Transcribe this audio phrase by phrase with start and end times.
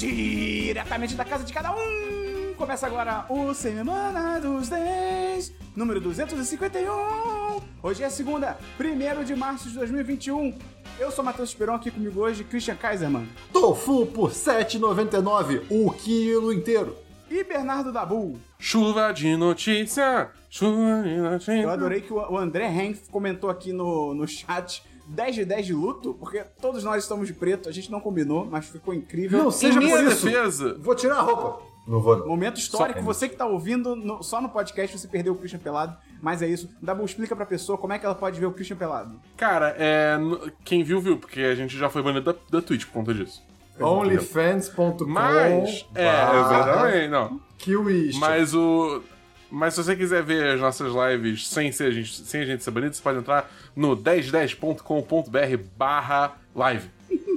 [0.00, 7.60] Diretamente da casa de cada um, começa agora o Semana dos 10, número 251.
[7.82, 10.58] Hoje é segunda, 1 de março de 2021.
[10.98, 13.28] Eu sou Matheus Esperon, aqui comigo hoje, Christian Kaiserman.
[13.52, 16.96] Tofu por 7,99, o quilo inteiro.
[17.30, 18.40] E Bernardo Dabu.
[18.58, 21.60] Chuva de notícia, chuva de notícia.
[21.60, 25.72] Eu adorei que o André Henf comentou aqui no, no chat 10 de 10 de
[25.74, 29.42] luto, porque todos nós estamos de preto, a gente não combinou, mas ficou incrível.
[29.42, 30.24] Não seja Em minha por isso.
[30.26, 30.76] defesa.
[30.78, 31.62] Vou tirar a roupa.
[31.86, 32.16] Não vou.
[32.18, 32.26] não.
[32.28, 35.58] Momento histórico, Só- você que tá ouvindo no- só no podcast, você perdeu o Christian
[35.58, 36.68] Pelado, mas é isso.
[36.80, 39.18] Dabu, explica pra pessoa como é que ela pode ver o Christian Pelado.
[39.36, 40.16] Cara, é,
[40.64, 43.42] quem viu, viu, porque a gente já foi banido da, da Twitch por conta disso.
[43.80, 46.06] Onlyfans.com Mas, é,
[46.40, 47.40] exatamente, não.
[47.58, 48.12] Kiwi.
[48.18, 49.02] Mas o.
[49.50, 52.62] Mas se você quiser ver as nossas lives sem, ser a gente, sem a gente
[52.62, 56.88] ser banido, você pode entrar no 1010.com.br barra live.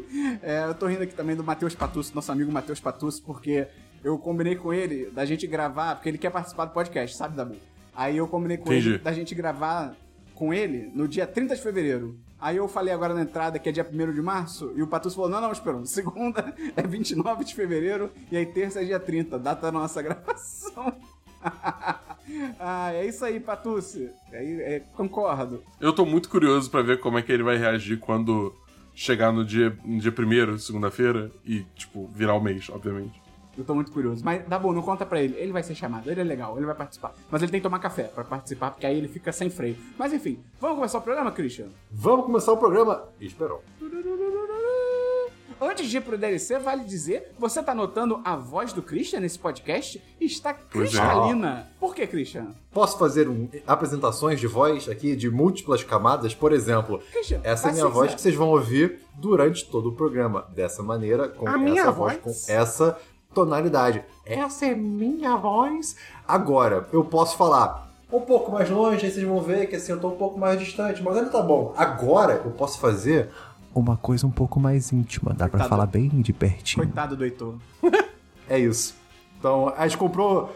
[0.44, 3.68] É, eu tô rindo aqui também do Matheus Patucci, nosso amigo Matheus Patucci, porque
[4.04, 7.56] eu combinei com ele da gente gravar, porque ele quer participar do podcast, sabe, Dabu?
[7.96, 8.90] Aí eu combinei com Entendi.
[8.90, 9.96] ele da gente gravar
[10.36, 12.20] com ele no dia 30 de fevereiro.
[12.40, 15.16] Aí eu falei agora na entrada que é dia 1 de março, e o Patucci
[15.16, 15.86] falou: não, não, esperou.
[15.88, 20.94] Segunda é 29 de fevereiro, e aí terça é dia 30, data da nossa gravação.
[22.60, 24.10] ah, é isso aí, Patucci.
[24.32, 25.64] É, é, concordo.
[25.80, 28.54] Eu tô muito curioso pra ver como é que ele vai reagir quando
[28.96, 33.22] chegar no dia, no dia primeiro, segunda-feira, e, tipo, virar o mês, obviamente.
[33.58, 34.24] Eu tô muito curioso.
[34.26, 35.36] Mas tá bom, não conta pra ele.
[35.38, 37.14] Ele vai ser chamado, ele é legal, ele vai participar.
[37.30, 39.78] Mas ele tem que tomar café pra participar, porque aí ele fica sem freio.
[39.98, 41.68] Mas enfim, vamos começar o programa, Christian?
[41.92, 43.04] Vamos começar o programa.
[43.22, 43.64] Esperou.
[45.66, 49.40] Antes de ir pro DLC, vale dizer, você tá notando a voz do Christian nesse
[49.40, 50.04] podcast?
[50.20, 50.54] Está é.
[50.70, 51.72] cristalina.
[51.80, 52.48] Por que, Christian?
[52.70, 56.36] Posso fazer um- apresentações de voz aqui de múltiplas camadas?
[56.36, 58.16] Por exemplo, Christian, essa é a minha voz quiser.
[58.18, 60.46] que vocês vão ouvir durante todo o programa.
[60.54, 62.46] Dessa maneira, com A essa minha voz, voz?
[62.46, 63.00] com essa
[63.34, 64.04] tonalidade.
[64.26, 65.96] Essa é minha voz.
[66.28, 70.00] Agora, eu posso falar um pouco mais longe, aí vocês vão ver que assim eu
[70.00, 71.74] tô um pouco mais distante, mas ainda tá bom.
[71.78, 73.30] Agora eu posso fazer
[73.76, 75.32] uma coisa um pouco mais íntima.
[75.32, 75.70] Dá pra Coitado.
[75.70, 76.86] falar bem de pertinho.
[76.86, 77.56] Coitado do Heitor.
[78.50, 78.94] É isso.
[79.40, 80.54] Então, a gente comprou.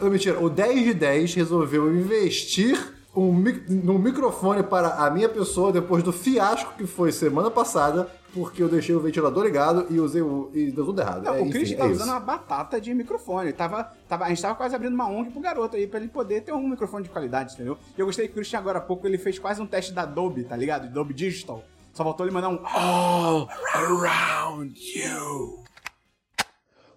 [0.00, 5.28] Não, mentira, o 10 de 10 resolveu investir um, mic- no microfone para a minha
[5.28, 10.00] pessoa depois do fiasco que foi semana passada, porque eu deixei o ventilador ligado e
[10.00, 10.50] usei o.
[10.52, 11.22] e deu tudo errado.
[11.24, 11.84] Não, É, o é tá isso.
[11.92, 13.52] usando uma batata de microfone.
[13.52, 16.40] Tava, tava, a gente tava quase abrindo uma ONG pro garoto aí, pra ele poder
[16.42, 17.78] ter um microfone de qualidade, entendeu?
[17.96, 20.02] E eu gostei que o Christian agora há pouco ele fez quase um teste da
[20.02, 20.86] Adobe, tá ligado?
[20.86, 21.62] Adobe Digital.
[21.98, 22.64] Só faltou ele mandar um.
[22.64, 25.64] All around you.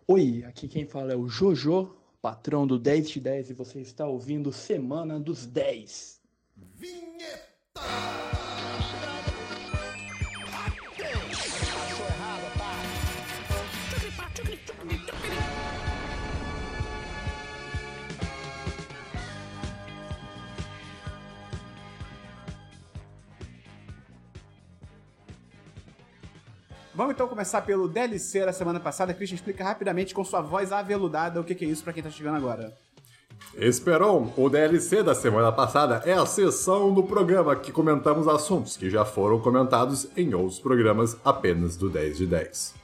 [0.07, 4.05] Oi, aqui quem fala é o Jojo, patrão do 10 de 10 e você está
[4.05, 6.21] ouvindo Semana dos 10.
[26.93, 29.13] Vamos então começar pelo DLC da semana passada.
[29.13, 32.35] Christian, explica rapidamente com sua voz aveludada o que é isso pra quem tá chegando
[32.35, 32.73] agora.
[33.55, 38.89] Esperon, o DLC da semana passada é a sessão do programa que comentamos assuntos que
[38.89, 42.80] já foram comentados em outros programas apenas do 10 de 10.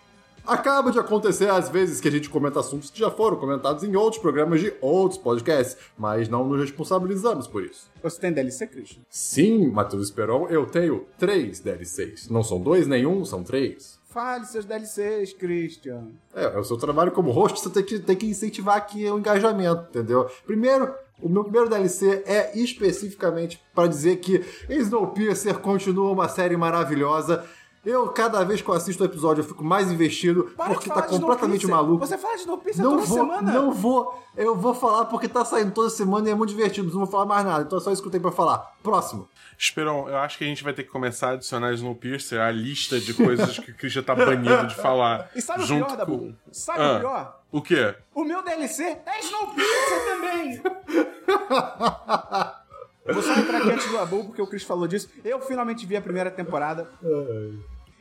[0.47, 3.97] Acaba de acontecer às vezes que a gente comenta assuntos que já foram comentados em
[3.97, 7.91] outros programas de outros podcasts, mas não nos responsabilizamos por isso.
[8.01, 9.01] Você tem DLC, Christian?
[9.09, 12.29] Sim, Matheus Esperon, eu tenho três DLCs.
[12.29, 13.99] Não são dois nem um, são três.
[14.05, 16.11] Fale seus DLCs, Christian.
[16.33, 19.19] É, é o seu trabalho como host, você tem que, tem que incentivar aqui o
[19.19, 20.29] engajamento, entendeu?
[20.45, 27.43] Primeiro, o meu primeiro DLC é especificamente para dizer que Snowpiercer continua uma série maravilhosa.
[27.89, 31.03] Eu, cada vez que eu assisto o episódio, eu fico mais investido, Para porque tá
[31.03, 32.05] completamente maluco.
[32.05, 33.53] Você fala de Snowpiercer Não toda vou, semana.
[33.53, 34.23] não vou.
[34.35, 36.89] Eu vou falar porque tá saindo toda semana e é muito divertido.
[36.91, 37.63] Não vou falar mais nada.
[37.63, 38.75] Então é só isso que eu tenho pra falar.
[38.83, 39.29] Próximo.
[39.57, 42.99] Esperon, eu acho que a gente vai ter que começar a adicionar Snowpiercer à lista
[42.99, 45.29] de coisas que o Christian tá banido de falar.
[45.33, 46.17] E sabe o pior, Dabu?
[46.19, 46.33] com...
[46.51, 46.95] Sabe Ah.
[46.95, 47.39] o pior?
[47.53, 47.95] O quê?
[48.13, 50.61] O meu DLC é Snowpiercer também!
[53.13, 55.09] Vou só entrar aqui antes do Abu, porque o Chris falou disso.
[55.23, 56.89] Eu finalmente vi a primeira temporada.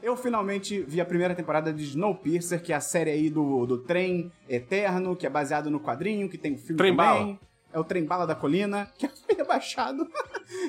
[0.06, 3.78] Eu finalmente vi a primeira temporada de Snowpiercer, que é a série aí do, do
[3.78, 7.24] trem eterno, que é baseado no quadrinho, que tem o filme Trem também.
[7.24, 7.40] bala.
[7.72, 10.06] É o Trem Bala da Colina, que foi rebaixado.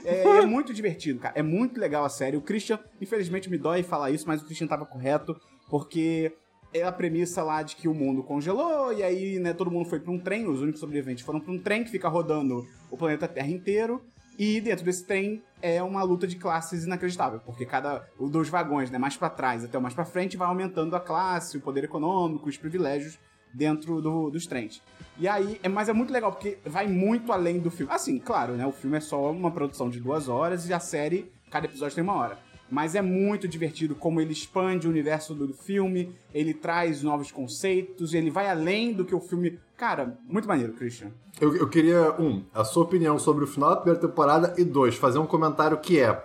[0.03, 1.37] é, é muito divertido, cara.
[1.37, 2.35] É muito legal a série.
[2.35, 5.39] O Christian, infelizmente, me dói falar isso, mas o Christian tava correto,
[5.69, 6.33] porque
[6.73, 9.99] é a premissa lá de que o mundo congelou, e aí, né, todo mundo foi
[9.99, 13.27] pra um trem, os únicos sobreviventes foram pra um trem que fica rodando o planeta
[13.27, 14.03] Terra inteiro.
[14.39, 18.91] E dentro desse trem é uma luta de classes inacreditável, porque cada os dois vagões,
[18.91, 21.83] né, mais pra trás até o mais pra frente, vai aumentando a classe, o poder
[21.83, 23.17] econômico, os privilégios
[23.53, 24.81] dentro do- dos trens.
[25.17, 27.91] E aí, é, mas é muito legal, porque vai muito além do filme.
[27.91, 28.65] Assim, claro, né?
[28.67, 32.03] O filme é só uma produção de duas horas e a série, cada episódio tem
[32.03, 32.37] uma hora.
[32.69, 38.13] Mas é muito divertido como ele expande o universo do filme, ele traz novos conceitos,
[38.13, 39.59] ele vai além do que o filme.
[39.75, 41.11] Cara, muito maneiro, Christian.
[41.39, 44.95] Eu, eu queria, um, a sua opinião sobre o final da primeira temporada e dois,
[44.95, 46.23] fazer um comentário que é.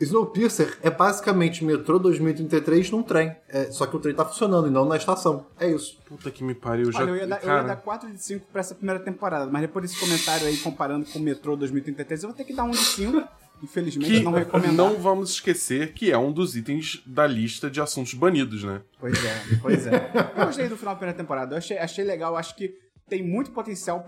[0.00, 3.36] Snowpiercer é basicamente metrô 2033 num trem.
[3.48, 5.46] É, só que o trem tá funcionando e não na estação.
[5.60, 5.98] É isso.
[6.06, 6.90] Puta que me pariu.
[6.90, 9.00] Já, Olha, eu ia, dar, eu cara, ia dar 4 de 5 pra essa primeira
[9.00, 12.52] temporada, mas depois desse comentário aí comparando com o Metrô 2033, eu vou ter que
[12.52, 13.22] dar um de 5.
[13.62, 14.72] Infelizmente, que não recomendar.
[14.74, 18.82] não vamos esquecer que é um dos itens da lista de assuntos banidos, né?
[18.98, 20.10] Pois é, pois é.
[20.36, 21.54] Eu gostei do final da primeira temporada.
[21.54, 22.74] Eu achei, achei legal, acho que
[23.08, 24.04] tem muito potencial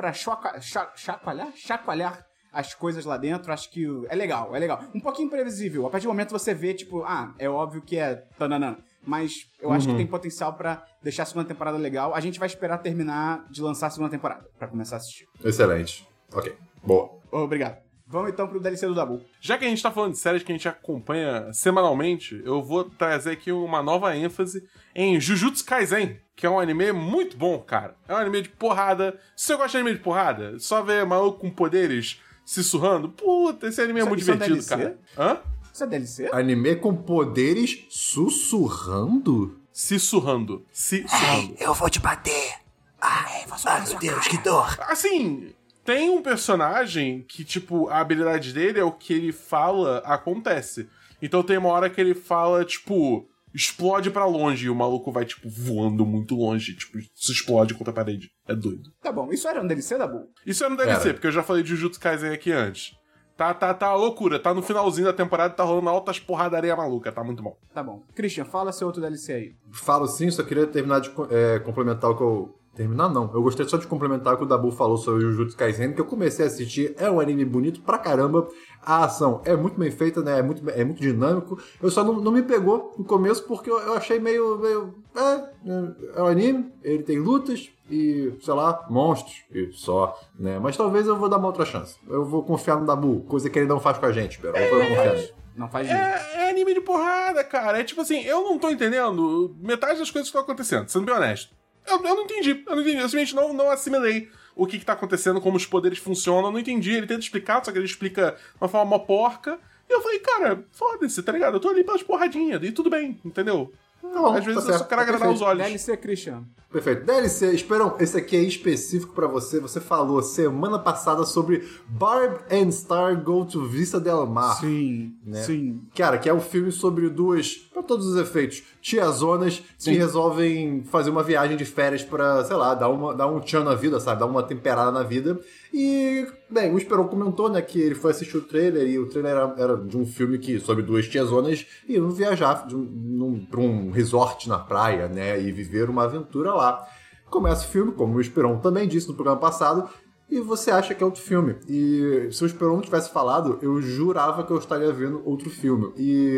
[0.61, 3.53] cha- chacoalhar, chacoalhar as coisas lá dentro.
[3.53, 4.83] Acho que é legal, é legal.
[4.95, 5.87] Um pouquinho imprevisível.
[5.87, 8.77] A partir do momento você vê, tipo, ah, é óbvio que é tananã.
[9.07, 12.15] Mas eu acho que tem potencial pra deixar a segunda temporada legal.
[12.15, 15.27] A gente vai esperar terminar de lançar a segunda temporada pra começar a assistir.
[15.45, 16.09] Excelente.
[16.33, 16.57] Ok.
[16.83, 17.11] Boa.
[17.31, 17.84] Obrigado.
[18.07, 19.23] Vamos então pro DLC do Dabu.
[19.41, 22.85] Já que a gente tá falando de séries que a gente acompanha semanalmente, eu vou
[22.85, 24.63] trazer aqui uma nova ênfase
[24.95, 27.97] em Jujutsu Kaisen, que é um anime muito bom, cara.
[28.07, 29.19] É um anime de porrada.
[29.35, 33.69] Se você gosta de anime de porrada, só ver maluco com poderes se surrando, puta,
[33.69, 34.99] esse anime é Isso- muito isso é divertido, DLC?
[35.17, 35.31] cara.
[35.33, 35.41] Hã?
[35.73, 36.29] Isso é DLC?
[36.31, 39.59] Anime com poderes sussurrando?
[39.73, 40.65] Se surrando.
[40.71, 41.57] Se surrando.
[41.59, 42.55] Eu vou te bater.
[43.01, 43.45] Ai,
[43.89, 44.77] meu Deus, que dor.
[44.89, 45.53] Assim,
[45.85, 50.89] tem um personagem que, tipo, a habilidade dele é o que ele fala acontece.
[51.21, 55.25] Então tem uma hora que ele fala, tipo, explode pra longe e o maluco vai,
[55.25, 58.31] tipo, voando muito longe, tipo, se explode contra a parede.
[58.49, 58.91] É doido.
[59.01, 59.31] Tá bom.
[59.33, 60.29] Isso era um DLC, Dabu?
[60.45, 61.15] Isso é no DLC, Era.
[61.15, 62.97] porque eu já falei de Jujutsu Kaisen aqui antes.
[63.37, 64.39] Tá, tá, tá loucura.
[64.39, 67.11] Tá no finalzinho da temporada e tá rolando altas porradaria maluca.
[67.11, 67.57] Tá muito bom.
[67.73, 68.03] Tá bom.
[68.15, 69.57] Christian, fala seu outro DLC aí.
[69.73, 72.59] Falo sim, só queria terminar de é, complementar o que eu.
[72.75, 73.31] Terminar não.
[73.33, 76.01] Eu gostei só de complementar o que o Dabu falou sobre o Jujutsu Kaisen, que
[76.01, 76.95] eu comecei a assistir.
[76.99, 78.49] É um anime bonito pra caramba.
[78.83, 80.41] A ação é muito bem feita, né?
[80.41, 81.59] É muito, é muito dinâmico.
[81.81, 84.59] Eu só não, não me pegou no começo porque eu, eu achei meio.
[84.59, 90.59] meio é, é um anime, ele tem lutas e, sei lá, monstros e só, né?
[90.59, 91.97] Mas talvez eu vou dar uma outra chance.
[92.09, 94.57] Eu vou confiar no Dabu, coisa que ele não faz com a gente, espero.
[94.57, 95.33] Eu vou confiar nele.
[95.57, 95.97] Não faz isso.
[95.97, 97.79] É, é anime de porrada, cara.
[97.79, 101.15] É tipo assim, eu não tô entendendo metade das coisas que estão acontecendo, sendo bem
[101.15, 101.55] honesto.
[101.87, 102.97] Eu, eu não entendi, eu não entendi.
[102.99, 106.47] Eu simplesmente não, não assimilei o que, que tá acontecendo, como os poderes funcionam.
[106.47, 106.93] Eu não entendi.
[106.93, 109.59] Ele tenta explicar, só que ele explica de uma forma mó porca.
[109.89, 111.57] E eu falei, cara, foda-se, tá ligado?
[111.57, 113.73] Eu tô ali pelas porradinhas, e tudo bem, entendeu?
[114.13, 115.49] Bom, Às vezes tá eu só quero tá agradar os perfeito.
[115.49, 115.65] olhos.
[115.67, 116.45] DLC, Christian.
[116.71, 117.05] Perfeito.
[117.05, 119.61] DLC, Esperão, esse aqui é específico pra você.
[119.61, 124.59] Você falou semana passada sobre Barb and Star Go to Vista Del Mar.
[124.61, 125.43] Sim, né?
[125.43, 125.81] sim.
[125.95, 129.93] Cara, que é um filme sobre duas, pra todos os efeitos, tiazonas que Sim.
[129.95, 133.75] resolvem fazer uma viagem de férias pra, sei lá, dar, uma, dar um tchan na
[133.75, 134.21] vida, sabe?
[134.21, 135.39] Dar uma temperada na vida.
[135.77, 139.33] E, bem, o Esperon comentou, né, que ele foi assistir o trailer e o trailer
[139.33, 144.49] era, era de um filme que, sobre duas tiazonas iam viajar de um, um resort
[144.49, 146.87] na praia, né, e viver uma aventura lá.
[147.29, 149.91] Começa o filme, como o Esperon também disse no programa passado,
[150.31, 151.57] e você acha que é outro filme.
[151.69, 155.93] E se o Esperon não tivesse falado, eu jurava que eu estaria vendo outro filme.
[155.97, 156.37] E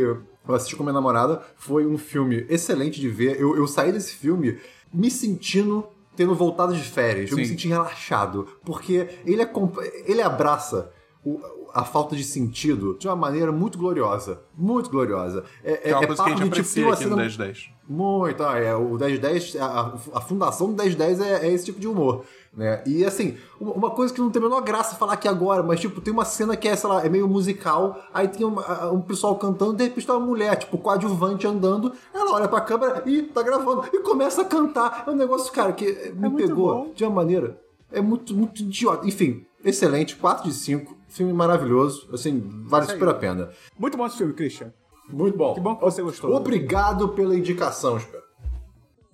[0.48, 3.38] eu assisti com minha namorada, foi um filme excelente de ver.
[3.38, 4.58] Eu, eu saí desse filme
[4.90, 7.30] me sentindo tendo voltado de férias.
[7.30, 10.90] Eu me senti relaxado, porque ele, é, comp- ele abraça
[11.24, 11.40] o-
[11.74, 14.40] a falta de sentido de uma maneira muito gloriosa.
[14.56, 15.44] Muito gloriosa.
[15.62, 17.70] É, é uma coisa que a gente tipo, aprecia uma aqui no cena- 1010.
[17.88, 21.86] muito, ah, é, o 1010, a, a fundação do 1010 é, é esse tipo de
[21.86, 22.24] humor,
[22.56, 22.82] né?
[22.86, 26.00] E assim, uma, coisa que não tem a menor graça falar aqui agora, mas tipo,
[26.00, 29.36] tem uma cena que é, sei lá, é meio musical, aí tem a- um pessoal
[29.36, 33.42] cantando, de repente tem uma mulher, tipo, coadjuvante andando, ela olha pra câmera e tá
[33.42, 35.04] gravando, e começa a cantar.
[35.06, 36.92] É um negócio, cara, que me muito pegou bom.
[36.94, 37.60] de uma maneira,
[37.92, 39.06] é muito, muito idiota.
[39.06, 43.50] Enfim, excelente, 4 de 5, filme maravilhoso, assim, vale super a pena.
[43.78, 44.72] Muito bom esse filme, Christian.
[45.08, 45.52] Muito bom.
[45.54, 46.34] Que bom que você gostou.
[46.34, 48.24] Obrigado pela indicação, espero.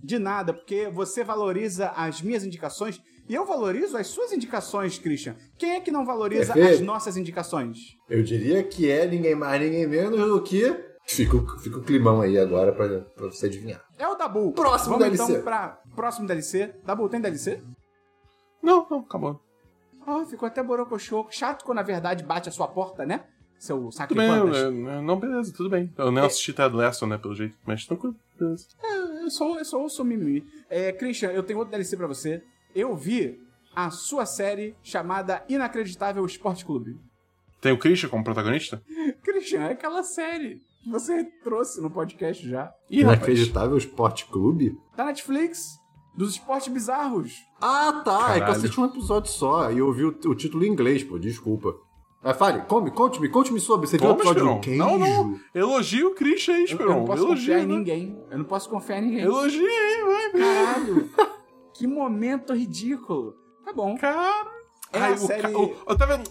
[0.02, 5.36] De nada, porque você valoriza as minhas indicações e eu valorizo as suas indicações, Christian.
[5.58, 6.74] Quem é que não valoriza Perfeito.
[6.74, 7.78] as nossas indicações?
[8.08, 10.74] Eu diria que é ninguém mais, ninguém menos do que.
[11.06, 13.82] Fica, o- fica o climão aí agora pra, pra você adivinhar.
[13.98, 14.52] É o Dabu.
[14.52, 15.32] Próximo Vamos DLC.
[15.32, 16.74] então pra próximo DLC.
[16.84, 17.60] Dabu, tem DLC?
[18.62, 19.40] Não, não, acabou.
[20.06, 21.26] Ah, ficou até borocochô.
[21.30, 23.24] Chato quando na verdade bate a sua porta, né?
[23.58, 25.92] Seu saco de bem, eu- não, beleza, tudo bem.
[25.96, 28.66] Eu nem assisti Ted Lasso, né, pelo jeito, mas tranquilo, beleza.
[29.22, 30.44] Eu sou, eu sou, eu sou mimimi.
[30.68, 32.42] É, Christian, eu tenho outro DLC pra você.
[32.74, 33.38] Eu vi
[33.74, 36.96] a sua série chamada Inacreditável Esporte Clube.
[37.60, 38.82] Tem o Christian como protagonista?
[39.22, 42.72] Christian, é aquela série que você trouxe no podcast já.
[42.90, 43.18] Ih, rapaz.
[43.18, 44.76] Inacreditável Esporte Clube?
[44.96, 45.78] Da Netflix,
[46.16, 47.34] dos esportes bizarros.
[47.60, 48.10] Ah, tá.
[48.12, 48.52] É que eu Caralho.
[48.52, 51.18] assisti um episódio só e eu ouvi o, o título em inglês, pô.
[51.18, 51.74] Desculpa.
[52.24, 53.86] Mas fale, come, conte-me, conte-me sobre.
[53.88, 54.54] Você viu o episódio Esperon?
[54.54, 54.78] do queijo?
[54.78, 55.40] Não, não.
[55.54, 56.94] Elogia o Christian aí, Eu, eu Esperon.
[57.00, 57.74] não posso Elogia, confiar em né?
[57.76, 58.24] ninguém.
[58.30, 59.20] Eu não posso confiar em ninguém.
[59.24, 60.44] Elogia aí, vai, velho.
[61.10, 61.10] Caralho.
[61.82, 63.34] que momento ridículo.
[63.64, 63.96] Tá bom.
[63.96, 64.48] Cara.
[64.92, 66.22] É Ai, a o série- o- ó, tá vendo?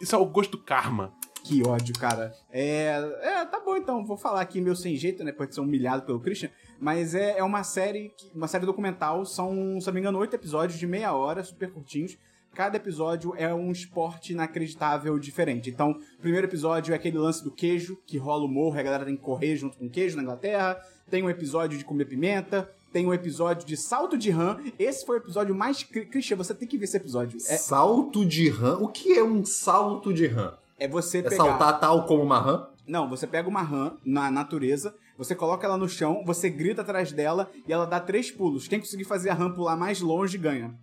[0.00, 1.12] Isso é o gosto do karma.
[1.44, 2.32] Que ódio, cara.
[2.50, 2.86] É,
[3.20, 5.30] é, tá bom então, vou falar aqui meu sem jeito, né?
[5.32, 6.48] Pode ser humilhado pelo Christian.
[6.78, 10.78] Mas é, é uma série, uma série documental, são, se não me engano, oito episódios
[10.78, 12.16] de meia hora, super curtinhos.
[12.54, 15.68] Cada episódio é um esporte inacreditável diferente.
[15.68, 18.82] Então, o primeiro episódio é aquele lance do queijo, que rola o morro e a
[18.82, 20.80] galera tem que correr junto com o queijo na Inglaterra.
[21.10, 22.70] Tem um episódio de comer pimenta.
[22.92, 24.58] Tem um episódio de salto de rã.
[24.78, 25.82] Esse foi o episódio mais.
[25.82, 27.36] Christian, você tem que ver esse episódio.
[27.36, 28.78] É, Salto de rã?
[28.78, 30.54] O que é um salto de rã?
[30.78, 31.36] é você É pegar.
[31.36, 32.66] saltar tal como uma rã?
[32.86, 37.12] Não, você pega uma rã na natureza, você coloca ela no chão, você grita atrás
[37.12, 38.66] dela e ela dá três pulos.
[38.66, 40.74] Quem conseguir fazer a rã pular mais longe ganha.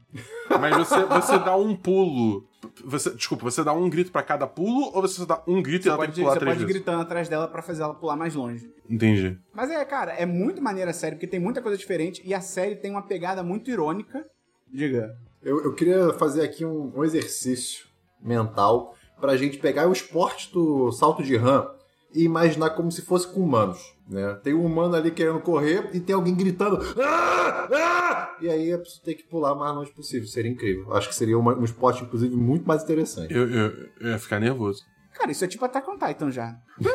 [0.61, 2.47] Mas você, você dá um pulo.
[2.86, 5.83] Você, desculpa, você dá um grito pra cada pulo ou você dá um grito e
[5.83, 6.81] Você ela pode, tem que pular você três pode ir vezes?
[6.81, 8.71] gritando atrás dela pra fazer ela pular mais longe.
[8.89, 9.38] Entendi.
[9.53, 12.41] Mas é, cara, é muito maneira a série, porque tem muita coisa diferente e a
[12.41, 14.25] série tem uma pegada muito irônica.
[14.71, 15.17] Diga.
[15.41, 17.86] Eu, eu queria fazer aqui um, um exercício
[18.21, 21.67] mental pra gente pegar o esporte do salto de rã
[22.13, 24.33] e imaginar como se fosse com humanos, né?
[24.43, 27.67] Tem um humano ali querendo correr e tem alguém gritando "Ah!
[27.73, 30.27] Ah!" e aí a pessoa tem que pular o mais longe possível.
[30.27, 30.93] Seria incrível.
[30.93, 33.33] Acho que seria uma- um esporte, inclusive, muito mais interessante.
[33.33, 34.83] Eu, eu, eu ia ficar nervoso.
[35.13, 36.55] Cara, isso é tipo Attack on Titan já.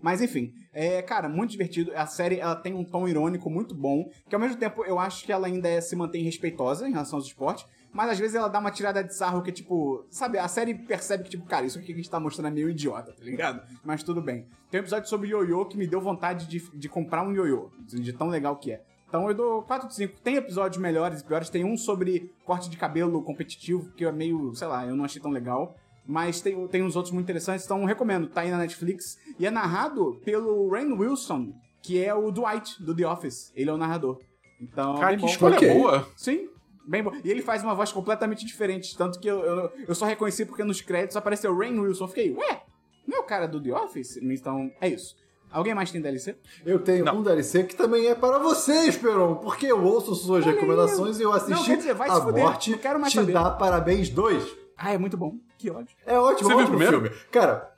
[0.00, 1.92] Mas enfim, é, cara, muito divertido.
[1.94, 5.24] A série ela tem um tom irônico muito bom, que ao mesmo tempo eu acho
[5.24, 7.64] que ela ainda é- se mantém respeitosa em relação aos esportes,
[7.96, 11.24] mas às vezes ela dá uma tirada de sarro que, tipo, sabe, a série percebe
[11.24, 13.62] que, tipo, cara, isso aqui que a gente tá mostrando é meio idiota, tá ligado?
[13.82, 14.46] Mas tudo bem.
[14.70, 18.12] Tem um episódio sobre ioiô que me deu vontade de, de comprar um ioiô, de
[18.12, 18.82] tão legal que é.
[19.08, 20.20] Então eu dou 4 de 5.
[20.20, 21.48] Tem episódios melhores e piores.
[21.48, 25.22] Tem um sobre corte de cabelo competitivo, que é meio, sei lá, eu não achei
[25.22, 25.74] tão legal.
[26.04, 28.28] Mas tem, tem uns outros muito interessantes, então recomendo.
[28.28, 29.16] Tá aí na Netflix.
[29.38, 33.52] E é narrado pelo Rain Wilson, que é o Dwight do The Office.
[33.54, 34.20] Ele é o narrador.
[34.60, 35.72] Então, Cara, bem que escolha Ok.
[35.72, 36.08] boa.
[36.16, 36.48] Sim,
[36.86, 37.12] bem bom.
[37.24, 38.96] E ele faz uma voz completamente diferente.
[38.96, 42.04] Tanto que eu, eu, eu só reconheci porque nos créditos apareceu Rain Wilson.
[42.04, 42.62] Eu fiquei, ué,
[43.06, 44.16] não é o cara do The Office?
[44.18, 45.16] Então, é isso.
[45.50, 46.36] Alguém mais tem DLC?
[46.66, 47.18] Eu tenho Não.
[47.18, 50.54] um DLC que também é para você, Esperon, porque eu ouço suas Olha aí.
[50.54, 53.12] recomendações e eu assisti Não, quer dizer, vai se A fuder, Morte não quero mais
[53.12, 53.32] Te saber.
[53.32, 54.56] Dá Parabéns 2.
[54.76, 55.34] Ah, é muito bom.
[55.56, 55.96] Que ódio.
[56.04, 57.00] É ótimo, Você viu ótimo o primeiro?
[57.00, 57.16] filme.
[57.30, 57.72] Cara,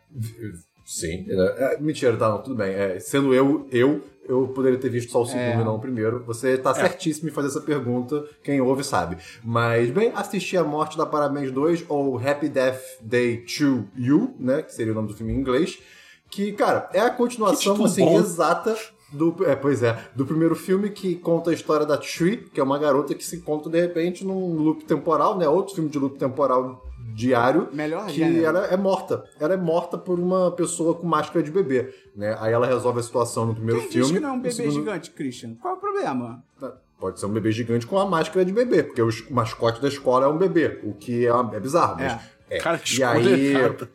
[0.84, 1.26] sim.
[1.28, 2.72] é, é, mentira, tá, não, tudo bem.
[2.72, 5.60] É, sendo eu, eu, eu poderia ter visto só o segundo É.
[5.60, 6.22] e não o primeiro.
[6.26, 9.16] Você tá certíssimo em fazer essa pergunta, quem ouve sabe.
[9.42, 14.62] Mas, bem, assisti A Morte da Parabéns 2, ou Happy Death Day to You, né,
[14.62, 15.78] que seria o nome do filme em inglês,
[16.30, 18.18] que, cara, é a continuação, assim, bom.
[18.18, 18.76] exata
[19.10, 22.62] do, é, pois é, do primeiro filme que conta a história da Tree, que é
[22.62, 25.48] uma garota que se encontra de repente num loop temporal, né?
[25.48, 26.84] Outro filme de loop temporal
[27.18, 27.68] diário.
[27.72, 28.44] Melhor que gênero.
[28.46, 29.24] ela é morta.
[29.40, 32.36] Ela é morta por uma pessoa com máscara de bebê, né?
[32.40, 34.06] Aí ela resolve a situação no primeiro Quem filme.
[34.06, 35.54] diz que não é um bebê segundo- gigante, Christian?
[35.60, 36.42] Qual é o problema?
[36.98, 40.26] Pode ser um bebê gigante com a máscara de bebê, porque o mascote da escola
[40.26, 41.96] é um bebê, o que é, é bizarro.
[42.00, 42.18] Mas
[42.50, 42.58] é.
[42.58, 43.88] Cara, que e aí, errada.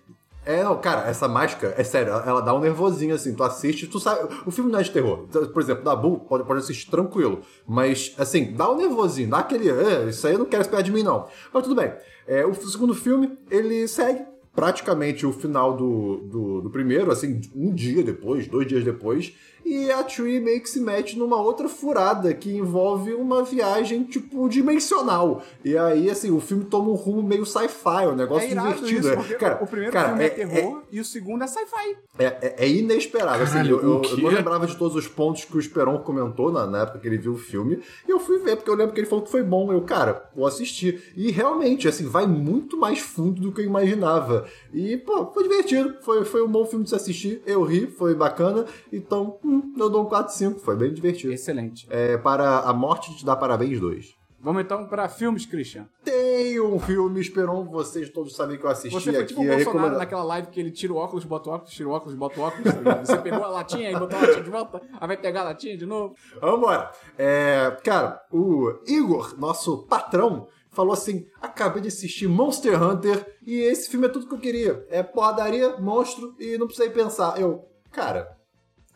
[0.46, 3.34] é, não, cara, essa máscara, é sério, ela, dá um nervosinho assim.
[3.36, 4.30] Tu assiste, tu sabe.
[4.46, 5.26] O filme não é de terror.
[5.52, 7.42] Por exemplo, da Bull, pode, pode assistir tranquilo.
[7.68, 9.70] Mas, assim, dá um nervosinho, dá aquele.
[9.70, 11.28] "É, isso aí eu não quero esperar de mim, não.
[11.54, 11.92] Mas tudo bem.
[12.28, 14.26] É, o segundo filme, ele segue
[14.56, 19.34] praticamente o final do, do, do primeiro, assim, um dia depois, dois dias depois.
[19.66, 24.48] E a Tree meio que se mete numa outra furada que envolve uma viagem, tipo,
[24.50, 25.42] dimensional.
[25.64, 29.00] E aí, assim, o filme toma um rumo meio sci-fi, um negócio é divertido.
[29.00, 29.16] isso, é.
[29.16, 31.98] porque Cara, o primeiro cara, filme é, é- terror e o segundo é sci-fi.
[32.20, 33.42] é, é- é inesperado.
[33.44, 36.66] assim, eu, eu- eu não lembrava de todos os pontos que o Esperon comentou na,
[36.68, 37.80] na época que ele viu o filme.
[38.08, 39.72] E eu fui ver, porque eu lembro que ele falou que foi bom.
[39.72, 41.14] Eu, cara, vou assistir.
[41.16, 44.46] E realmente, assim, vai muito mais fundo do que eu imaginava.
[44.74, 45.96] E, pô, foi divertido.
[46.02, 47.42] Foi, foi um bom filme de se assistir.
[47.46, 48.66] Eu ri, foi bacana.
[48.92, 50.60] Então, hum, eu dou um 4-5.
[50.60, 51.34] Foi bem divertido.
[51.34, 51.88] Excelente.
[51.90, 54.06] É, para A Morte Te Dá Parabéns 2.
[54.40, 55.88] Vamos então pra filmes, Christian.
[56.04, 59.28] Tem um filme, Esperon, vocês todos sabem que eu assisti Você foi aqui.
[59.30, 61.74] tipo o é Bolsonaro recomenda- naquela live que ele tira o óculos, bota o óculos,
[61.74, 62.74] tira o óculos, bota o óculos.
[62.74, 62.96] tá?
[63.06, 65.78] Você pegou a latinha e botou a latinha de volta, aí vai pegar a latinha
[65.78, 66.14] de novo.
[66.42, 66.92] Vambora.
[67.18, 73.90] É, cara, o Igor, nosso patrão, falou assim: acabei de assistir Monster Hunter e esse
[73.90, 74.86] filme é tudo que eu queria.
[74.90, 77.40] É porradaria, monstro e não precisei pensar.
[77.40, 77.62] Eu,
[77.94, 78.28] cara,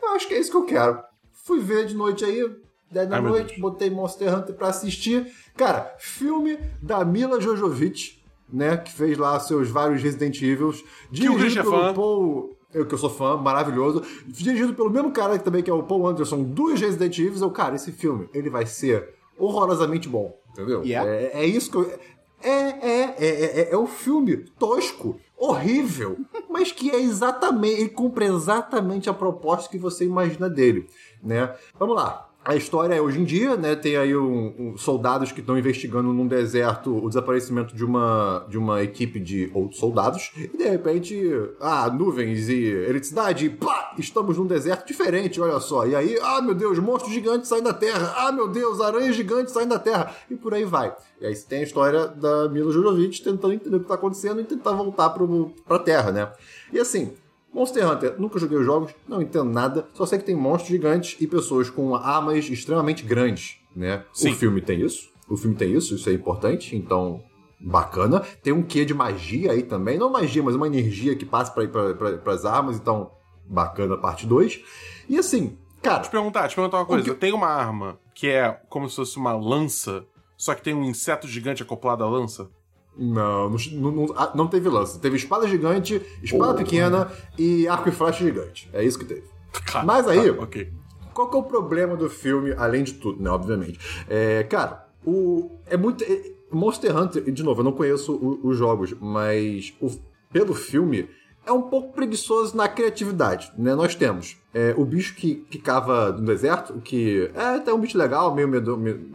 [0.01, 1.00] eu acho que é isso que eu quero.
[1.32, 2.50] Fui ver de noite aí,
[2.92, 5.32] 10 da Ai, noite, botei Monster Hunter pra assistir.
[5.56, 8.18] Cara, filme da Mila Jojovic.
[8.51, 8.77] né?
[8.77, 11.94] Que fez lá seus vários Resident o Christian Dirigido é pelo fã.
[11.94, 12.58] Paul.
[12.74, 14.04] Eu que eu sou fã, maravilhoso.
[14.27, 17.42] Dirigido pelo mesmo cara que também, que é o Paul Anderson, dos Resident Evils.
[17.42, 20.84] Eu, cara, esse filme, ele vai ser horrorosamente bom, entendeu?
[20.84, 21.10] Yeah.
[21.10, 22.00] É, é isso que eu.
[22.41, 26.17] É, é, é, é, é um filme tosco, horrível,
[26.50, 27.82] mas que é exatamente.
[27.82, 30.88] Ele cumpre exatamente a proposta que você imagina dele,
[31.22, 31.56] né?
[31.77, 32.26] Vamos lá.
[32.48, 33.75] A história é hoje em dia, né?
[33.75, 38.58] Tem aí um, um- soldados que estão investigando num deserto o desaparecimento de uma, de
[38.58, 40.32] uma equipe de outros soldados.
[40.38, 41.20] E de repente,
[41.60, 43.94] ah, nuvens e eletricidade, pá!
[44.00, 45.86] Estamos num deserto diferente, olha só.
[45.86, 48.13] E aí, ah, meu Deus, monstros gigantes saem da terra.
[48.16, 50.16] Ah, meu Deus, aranhas gigantes saem da terra.
[50.32, 50.96] E por aí vai.
[51.20, 54.39] E aí você tem a história da Mila Jovovich tentando entender o que tá acontecendo
[54.39, 56.32] e tentar voltar pro, pra terra, né?
[56.72, 57.12] E assim,
[57.57, 61.19] Monster Hunter, nunca joguei os jogos, não entendo nada, só sei que tem monstros gigantes
[61.19, 64.03] e pessoas com armas extremamente grandes, né?
[64.13, 64.31] Sim.
[64.31, 67.23] O filme tem isso, o filme tem isso, isso é importante, então
[67.59, 68.19] bacana.
[68.43, 71.67] Tem um quê de magia aí também, não magia, mas uma energia que passa para
[71.95, 73.09] pra, pra, as armas, então
[73.45, 74.61] bacana parte 2.
[75.09, 77.03] E assim, cara, Te perguntar, te perguntar uma coisa.
[77.03, 80.05] que- Tem uma arma que é como se fosse uma lança,
[80.37, 82.49] só que tem um inseto gigante acoplado à lança?
[82.98, 85.00] Não, não, não, não- ah, teve lança.
[85.00, 88.70] Teve espada gigante, espada pequena e arco e flecha gigante.
[88.74, 89.24] É isso que teve.
[89.66, 90.72] Cara, Mas aí- tá, ok.
[91.13, 93.30] Qual que é o problema do filme, além de tudo, né?
[93.30, 93.80] Obviamente.
[94.08, 95.50] É, cara, o.
[95.66, 96.04] É muito.
[96.04, 99.92] é- Monster Hunter, de novo, eu não conheço o- os jogos, mas o-
[100.32, 101.10] pelo filme
[101.48, 103.74] é um pouco preguiçoso na criatividade, né?
[103.74, 107.80] Nós temos é, o bicho que, que cava no deserto, o que é até um
[107.80, 108.50] bicho legal, meio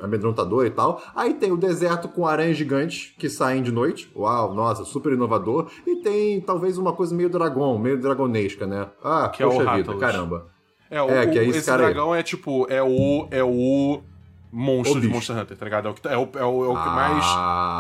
[0.00, 1.00] amedrontador e tal.
[1.14, 4.10] Aí tem o deserto com aranhas gigantes que saem de noite.
[4.16, 5.70] Uau, nossa, super inovador.
[5.86, 8.88] E tem talvez uma coisa meio dragão, meio dragonesca, né?
[9.04, 10.46] Ah, Que é o poxa vida, caramba.
[10.90, 11.92] É, o, É, que é esse esse cara aí.
[11.94, 13.26] dragão é tipo, é o.
[13.30, 14.02] É o
[14.52, 15.08] monstro O de.
[15.08, 15.88] Monster Hunter, tá ligado?
[15.88, 16.90] É o, tá- é o, é o, é o que Ah.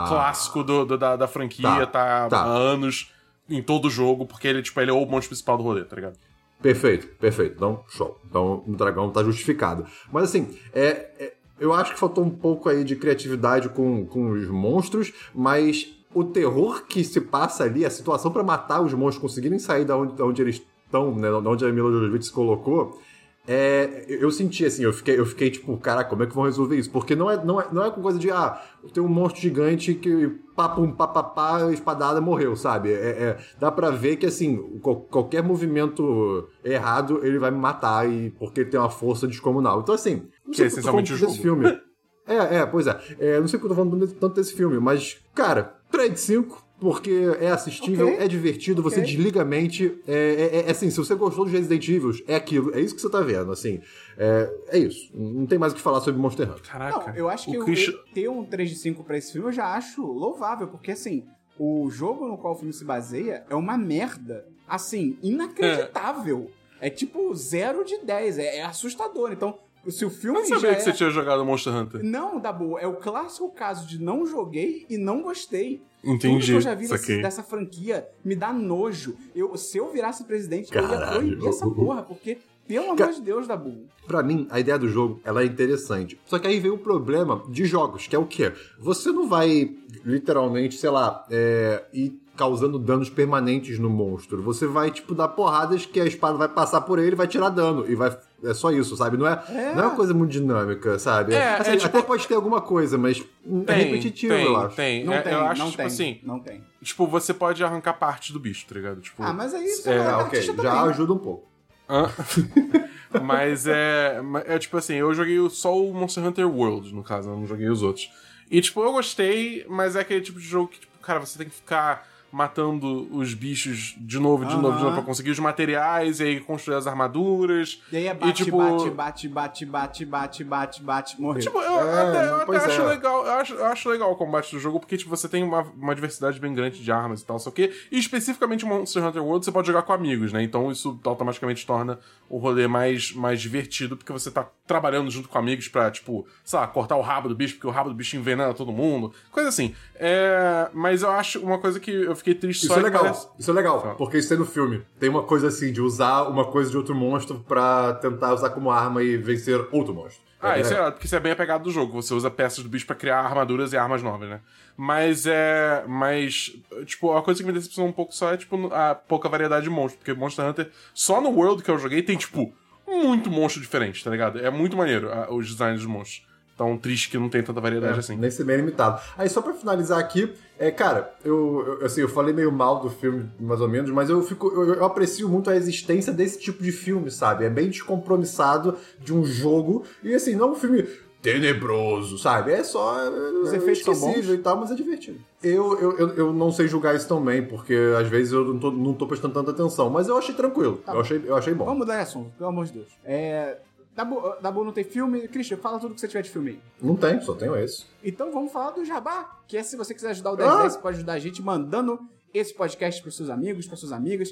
[0.04, 2.38] mais clássico do, do- da, da franquia, Tá, tá, tá.
[2.40, 3.12] há anos
[3.56, 6.18] em todo jogo, porque ele, tipo, ele é o monstro principal do rolê, tá ligado?
[6.60, 7.54] Perfeito, perfeito.
[7.56, 8.18] Então, show.
[8.28, 9.84] Então, o dragão tá justificado.
[10.12, 14.30] Mas assim, é, é- eu acho que faltou um pouco aí de criatividade com, com
[14.30, 19.20] os monstros, mas o terror que se passa ali, a situação pra matar os monstros,
[19.22, 22.32] conseguirem sair da onde, da onde eles estão, né, da onde a Mila Jovovich se
[22.32, 23.00] colocou,
[23.46, 26.76] é, eu senti assim, eu fiquei, eu fiquei tipo, caraca, como é que vão resolver
[26.76, 26.90] isso?
[26.90, 28.60] Porque não é, não é, não é com coisa de, ah,
[28.94, 32.92] tem um monstro gigante que papum, papapá, espadada morreu, sabe?
[32.92, 38.08] É, é- dá pra ver que assim, qual- qualquer movimento errado ele vai me matar,
[38.08, 39.80] e, porque ele tem uma força descomunal.
[39.80, 41.42] Então assim, não Que é sei eu tô essencialmente o desse jogo.
[41.42, 41.80] filme.
[42.24, 42.96] É, é, pois é.
[43.18, 46.20] É, não sei porque eu tô falando desse- tanto desse filme, mas, cara, 3 de
[46.20, 48.18] 5, porque é assistível, Ok.
[48.18, 49.06] é divertido, você Ok.
[49.06, 49.96] desliga a mente.
[50.04, 53.00] É, é- é assim, se você gostou dos Resident Evil, é aquilo, é isso que
[53.00, 53.80] você tá vendo, assim.
[54.18, 55.08] É, é isso.
[55.14, 56.62] Não tem mais o que falar sobre Monster Hunter.
[56.72, 57.10] Caraca.
[57.12, 57.92] Não, eu acho que o eu- Christian...
[57.92, 61.24] eu ter um 3 de 5 pra esse filme eu já acho louvável, porque assim,
[61.56, 66.50] o jogo no qual o filme se baseia é uma merda, assim, inacreditável.
[66.80, 69.30] É, tipo 0 de 10, é, é assustador.
[69.32, 69.56] Então,
[69.88, 70.74] se o filme Eu não já sabia é...
[70.74, 72.02] que você tinha jogado Monster Hunter.
[72.02, 75.80] Não, Dabu, é o clássico caso de não joguei e não gostei.
[76.02, 76.52] Tudo que Entendi.
[76.52, 79.14] eu já vi desse- dessa franquia me dá nojo.
[79.36, 81.18] Eu, se eu virasse presidente, eu ia Caralho.
[81.20, 83.86] proibir essa porra, porque, pelo Ca- amor de Deus, Dabu.
[84.06, 86.18] Pra mim, a ideia do jogo, ela é interessante.
[86.26, 88.52] Só que aí vem o problema de jogos, que é o quê?
[88.80, 94.42] Você não vai, literalmente, sei lá, é, ir causando danos permanentes no monstro.
[94.42, 97.84] Você vai, tipo, dar porradas que a espada vai passar por ele, vai tirar dano.
[97.90, 98.16] E vai...
[98.44, 99.16] É só isso, sabe?
[99.16, 99.74] Não é, É.
[99.74, 101.32] não é uma coisa muito dinâmica, sabe?
[101.34, 104.56] É, Assim, é tipo- Até pode ter alguma coisa, mas é Tem, repetitivo, tem, eu
[104.56, 104.74] acho.
[104.76, 106.64] Tem, Não É, tem, eu acho, não tipo tem, assim, não tem.
[106.82, 109.00] tipo, você pode arrancar parte do bicho, tá ligado?
[109.00, 110.72] Tipo, Ah, mas aí você É, vai ok, já também.
[110.90, 111.48] ajuda um pouco.
[111.88, 112.08] Hã?
[113.22, 117.36] Mas é, é tipo assim, eu joguei só o Monster Hunter World, no caso, eu
[117.36, 118.10] não joguei os outros.
[118.50, 121.48] E tipo, eu gostei, mas é aquele tipo de jogo que, tipo, cara, você tem
[121.48, 126.18] que ficar matando os bichos de novo, de novo, de novo, pra conseguir os materiais
[126.20, 127.80] e aí construir as armaduras.
[127.92, 131.42] E aí é bate, tipo- bate, bate, bate, bate, bate, bate, bate, morreu.
[131.42, 132.86] Tipo, eu É, até, eu até acho é.
[132.86, 135.62] legal, eu acho, eu acho legal o combate do jogo, porque tipo, você tem uma,
[135.76, 139.44] uma diversidade bem grande de armas e tal, só que, e especificamente Monster Hunter World
[139.44, 140.42] você pode jogar com amigos, né?
[140.42, 145.36] Então isso automaticamente torna o rolê mais, mais divertido, porque você tá trabalhando junto com
[145.38, 148.16] amigos pra, tipo, sei lá, cortar o rabo do bicho, porque o rabo do bicho
[148.16, 149.74] envenena todo mundo, coisa assim.
[149.96, 153.28] É, mas eu acho uma coisa que eu fiquei triste Isso só é legal, parece-
[153.38, 153.94] isso é legal, Fala.
[153.96, 154.82] porque isso tem no filme.
[154.98, 158.70] Tem uma coisa assim, de usar uma coisa de outro monstro pra tentar usar como
[158.70, 160.22] arma e vencer outro monstro.
[160.40, 160.90] Ah, É, isso é é.
[160.90, 162.00] porque isso é bem apegado do jogo.
[162.02, 164.40] Você usa peças do bicho pra criar armaduras e armas novas, né?
[164.76, 165.84] Mas é.
[165.86, 166.52] Mas,
[166.84, 169.70] tipo, a coisa que me decepcionou um pouco só é, tipo, a pouca variedade de
[169.70, 169.98] monstros.
[169.98, 172.52] Porque Monster Hunter, só no World que eu joguei, tem, tipo,
[172.88, 174.40] muito monstro diferente, tá ligado?
[174.40, 176.26] É muito maneiro ah, os designs dos monstros.
[176.56, 178.16] Tão triste que não tem tanta variedade É, assim.
[178.16, 179.00] Nem ser bem limitado.
[179.16, 182.90] Aí, só pra finalizar aqui, é, cara, eu, eu, assim, eu falei meio mal do
[182.90, 186.62] filme, mais ou menos, mas eu, fico, eu, eu aprecio muito a existência desse tipo
[186.62, 187.44] de filme, sabe?
[187.44, 190.86] É bem descompromissado de um jogo, e assim, não é um filme
[191.22, 192.52] tenebroso, sabe?
[192.52, 193.08] É só
[193.42, 194.40] Os é, efeitos são esquecível bons.
[194.40, 195.20] e tal, mas é divertido.
[195.42, 198.70] Eu, eu, eu, eu não sei julgar isso também, porque às vezes eu não tô,
[198.72, 200.82] não tô prestando tanta atenção, mas eu achei tranquilo.
[200.86, 201.64] eu, achei, eu achei bom.
[201.64, 202.88] Vamos mudar de assunto, pelo amor de Deus.
[203.04, 203.56] É.
[203.94, 205.28] Dabu, Dabu não tem filme.
[205.28, 206.60] Christian, fala tudo que você tiver de filme aí.
[206.80, 207.84] Não tem, só tenho esse.
[208.02, 210.70] Então vamos falar do Jabá, que é se você quiser ajudar o 1010, Ah!
[210.70, 211.98] você pode ajudar a gente mandando
[212.32, 214.30] esse podcast pros seus amigos, pras suas amigas.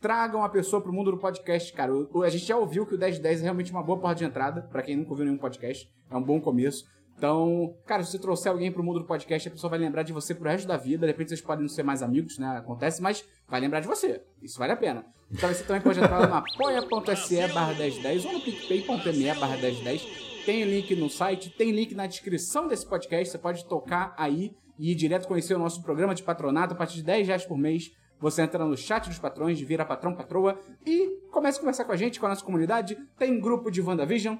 [0.00, 1.92] Tragam a pessoa pro mundo do podcast, cara.
[1.94, 4.62] O- a gente já ouviu que o 1010 é realmente uma boa porta de entrada,
[4.70, 5.90] pra quem nunca ouviu nenhum podcast.
[6.10, 6.86] É um bom começo.
[7.20, 10.10] Então, cara, se você trouxer alguém pro mundo do podcast, a pessoa vai lembrar de
[10.10, 11.06] você pro resto da vida.
[11.06, 12.56] De repente vocês podem não ser mais amigos, né?
[12.56, 14.22] Acontece, mas vai lembrar de você.
[14.40, 15.04] Isso vale a pena.
[15.30, 20.30] Então você também pode entrar lá no apoia.se barra 1010 ou no picpay.me barra 1010.
[20.46, 23.30] Tem link no site, tem link na descrição desse podcast.
[23.30, 26.94] Você pode tocar aí e ir direto conhecer o nosso programa de patronato a partir
[26.96, 27.92] de 10 reais por mês.
[28.18, 31.96] Você entra no chat dos patrões, vira patrão, patroa e começa a conversar com a
[31.96, 32.96] gente, com a nossa comunidade.
[33.18, 34.36] Tem grupo de WandaVision,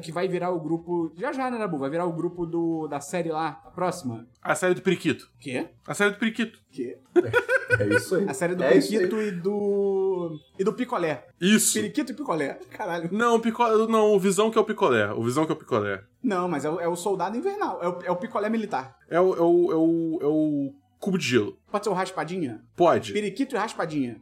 [0.00, 1.12] que vai virar o grupo.
[1.16, 1.78] Já já, né, Nabu?
[1.78, 4.26] Vai virar o grupo do, da série lá, a próxima.
[4.42, 5.28] A série do Periquito.
[5.40, 5.68] Quê?
[5.86, 6.58] A série do Periquito.
[6.70, 6.98] Quê?
[7.80, 8.28] É isso aí.
[8.28, 8.68] A série do é.
[8.68, 10.38] Periquito e do.
[10.58, 11.26] e do Picolé.
[11.40, 11.72] Isso.
[11.72, 12.60] Periquito e Picolé.
[12.70, 13.08] Caralho.
[13.10, 15.10] Não, o picolé, não, o Visão que é o picolé.
[15.10, 16.04] O Visão que é o picolé.
[16.22, 17.82] Não, mas é o, é o soldado invernal.
[17.82, 18.98] É o, é o picolé militar.
[19.08, 21.58] É o, é o, é o, é o cubo de gelo.
[21.70, 22.62] Pode ser o raspadinha?
[22.76, 23.12] Pode.
[23.14, 24.20] Periquito e raspadinha.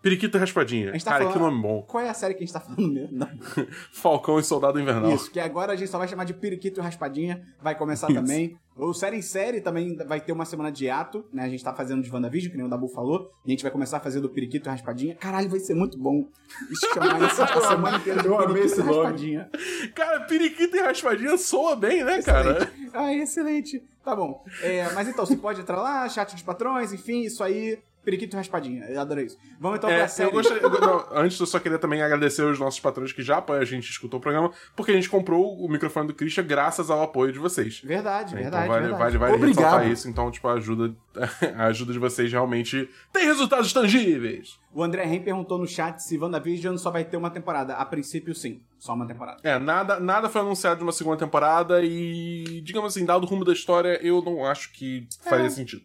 [0.00, 0.92] Periquito e raspadinha.
[0.92, 1.82] tá Cara, falando- que nome bom.
[1.82, 3.18] Qual é a série que a gente tá falando mesmo?
[3.92, 5.12] Falcão e Soldado Invernal.
[5.12, 7.42] Isso, que agora a gente só vai chamar de Periquito e Raspadinha.
[7.60, 8.56] Vai começar também.
[8.76, 11.42] O Série em Série também vai ter uma semana de ato, né?
[11.42, 13.32] A gente tá fazendo de WandaVision, que nem o Dabu falou.
[13.44, 15.16] E a gente vai começar a fazer do Periquito e Raspadinha.
[15.16, 16.28] Caralho, vai ser muito bom.
[16.70, 18.84] Isso chamar isso a semana inteira amei Periquito esse e.
[18.84, 19.50] Raspadinha.
[19.96, 22.52] Cara, periquito e raspadinha soa bem, né, cara?
[22.62, 22.90] Excelente.
[22.94, 23.82] Ah, excelente.
[24.04, 24.44] Tá bom.
[24.62, 27.78] É, mas então, você pode entrar lá, chat dos patrões, enfim, isso aí.
[28.08, 28.84] Periquito e Raspadinha.
[28.86, 29.36] Eu adorei isso.
[29.60, 30.30] Vamos então É, pra série.
[30.30, 33.36] eu gostaria, eu- não, antes eu só queria também agradecer os nossos patrões que já
[33.36, 36.44] apoiam a gente e escutou o programa, porque a gente comprou o microfone do Christian
[36.44, 37.80] graças ao apoio de vocês.
[37.84, 39.02] Verdade, Então verdade, vale, verdade.
[39.02, 39.56] vale, vale Obrigado.
[39.64, 40.96] ressaltar isso, então, tipo, a ajuda,
[41.56, 44.58] a ajuda de vocês realmente tem resultados tangíveis.
[44.72, 47.74] O André Ren perguntou no chat se WandaVision só vai ter uma temporada.
[47.74, 48.60] A princípio, sim.
[48.78, 49.38] Só uma temporada.
[49.42, 53.44] É, nada, nada foi anunciado de uma segunda temporada e, digamos assim, dado o rumo
[53.44, 55.82] da história, eu não acho que faria sentido.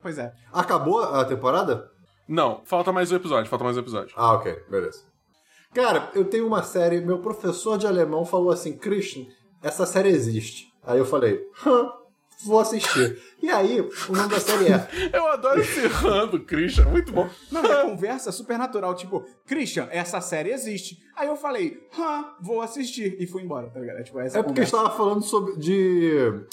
[0.00, 0.32] Pois é.
[0.52, 1.90] Acabou a temporada?
[2.28, 4.14] Não, falta mais um episódio, falta mais um episódio.
[4.16, 5.02] Ah, ok, beleza.
[5.74, 9.26] Cara, eu tenho uma série, meu professor de alemão falou assim, Christian,
[9.62, 10.72] essa série existe.
[10.84, 11.90] Aí eu falei, hã,
[12.44, 13.20] vou assistir.
[13.42, 17.28] E aí, o nome da série é Eu adoro esse rã do Christian, muito bom.
[17.50, 18.94] Não, a conversa é super natural.
[18.94, 20.98] Tipo, Christian, essa série existe.
[21.16, 23.16] Aí eu falei, hã, vou assistir.
[23.20, 23.98] E fui embora, tá ligado?
[23.98, 25.56] É, tipo, essa É porque a gente tava falando sobre.
[25.56, 26.46] de.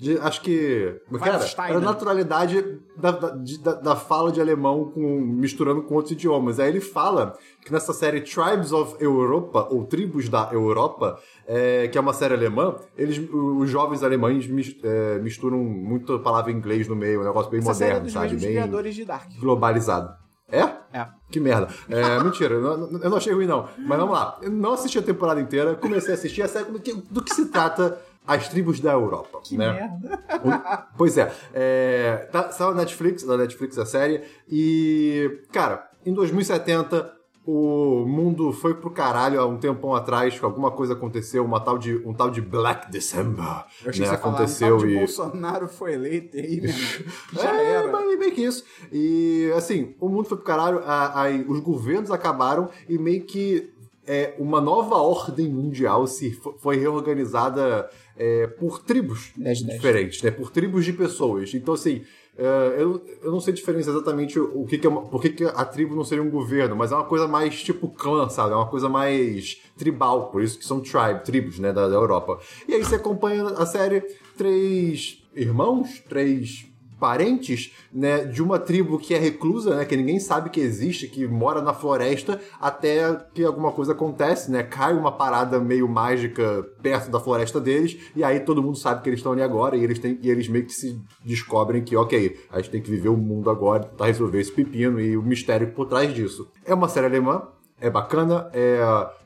[0.00, 0.98] De acho que.
[1.18, 1.84] Cara, era a né?
[1.84, 6.58] naturalidade da, da, da- fala de alemão com, misturando com outros idiomas.
[6.58, 11.98] Aí ele fala que nessa série Tribes of Europa, ou Tribos da Europa, é, que
[11.98, 14.48] é uma série alemã, eles, os jovens alemães
[14.82, 18.04] é, misturam muita palavra em inglês no meio, um negócio bem Essa série é moderno,
[18.06, 18.36] dos sabe?
[18.40, 19.28] Bem criadores de Dark.
[19.38, 20.14] globalizado.
[20.50, 20.62] É?
[20.98, 21.06] É.
[21.30, 21.68] Que merda.
[21.90, 23.68] É, mentira, eu não, eu não achei ruim, não.
[23.78, 24.38] Mas vamos lá.
[24.40, 27.34] Eu não assisti a temporada inteira, comecei a assistir a série do que, do que
[27.34, 29.40] se trata as tribos da Europa.
[29.42, 29.72] Que né?
[29.72, 30.88] merda.
[30.96, 31.32] Pois é.
[31.52, 34.22] é tá, saiu na Netflix, na Netflix a série.
[34.48, 37.12] E, cara, em 2070,
[37.44, 41.78] o mundo foi pro caralho há um tempão atrás, que alguma coisa aconteceu, uma tal
[41.78, 43.44] de, um tal de Black December.
[43.44, 43.90] Eu achei né?
[43.90, 44.94] que você ia falar, aconteceu um e.
[44.98, 46.72] Bolsonaro foi eleito aí, irmão.
[47.32, 47.88] Já é, era.
[47.90, 48.64] mas meio que isso.
[48.92, 53.72] E, assim, o mundo foi pro caralho, a- aí os governos acabaram e meio que
[54.06, 57.88] é, uma nova ordem mundial se fo- foi reorganizada
[58.20, 59.76] é, por tribos Dez de dez.
[59.76, 60.30] diferentes, né?
[60.30, 61.54] Por tribos de pessoas.
[61.54, 62.02] Então, assim,
[62.36, 65.44] é, eu, eu não sei diferenciar exatamente o que, que é uma, por que, que
[65.44, 68.52] a tribo não seria um governo, mas é uma coisa mais tipo clã, sabe?
[68.52, 72.38] É uma coisa mais tribal, por isso que são tribe, tribos, né, da, da Europa.
[72.68, 74.02] E aí você acompanha a série
[74.36, 76.66] três irmãos, três
[77.00, 81.26] parentes, né, de uma tribo que é reclusa, né, que ninguém sabe que existe, que
[81.26, 87.10] mora na floresta, até que alguma coisa acontece, né, cai uma parada meio mágica perto
[87.10, 89.98] da floresta deles, e aí todo mundo sabe que eles estão ali agora, e eles,
[89.98, 93.16] têm, e eles meio que se descobrem que, ok, a gente tem que viver o
[93.16, 96.50] mundo agora, tentar resolver esse pepino e o mistério por trás disso.
[96.64, 97.48] É uma série alemã,
[97.80, 98.78] é bacana, é,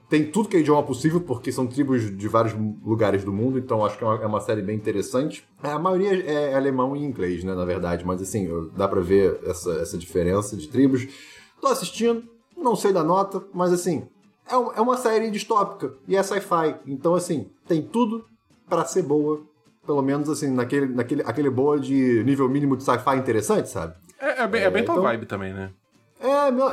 [0.09, 3.85] tem tudo que é idioma possível, porque são tribos de vários lugares do mundo, então
[3.85, 5.45] acho que é uma, é uma série bem interessante.
[5.63, 9.41] É, a maioria é alemão e inglês, né, na verdade, mas assim, dá pra ver
[9.45, 11.07] essa, essa diferença de tribos.
[11.61, 12.23] Tô assistindo,
[12.57, 14.07] não sei da nota, mas assim,
[14.49, 18.25] é, um- é uma série distópica e é sci-fi, então assim, tem tudo
[18.69, 19.41] pra ser boa.
[19.87, 23.95] Pelo menos, assim, naquele, naquele aquele boa de nível mínimo de sci-fi interessante, sabe?
[24.19, 25.71] É, é bem, é bem tua então- vibe também, né?
[26.21, 26.27] É,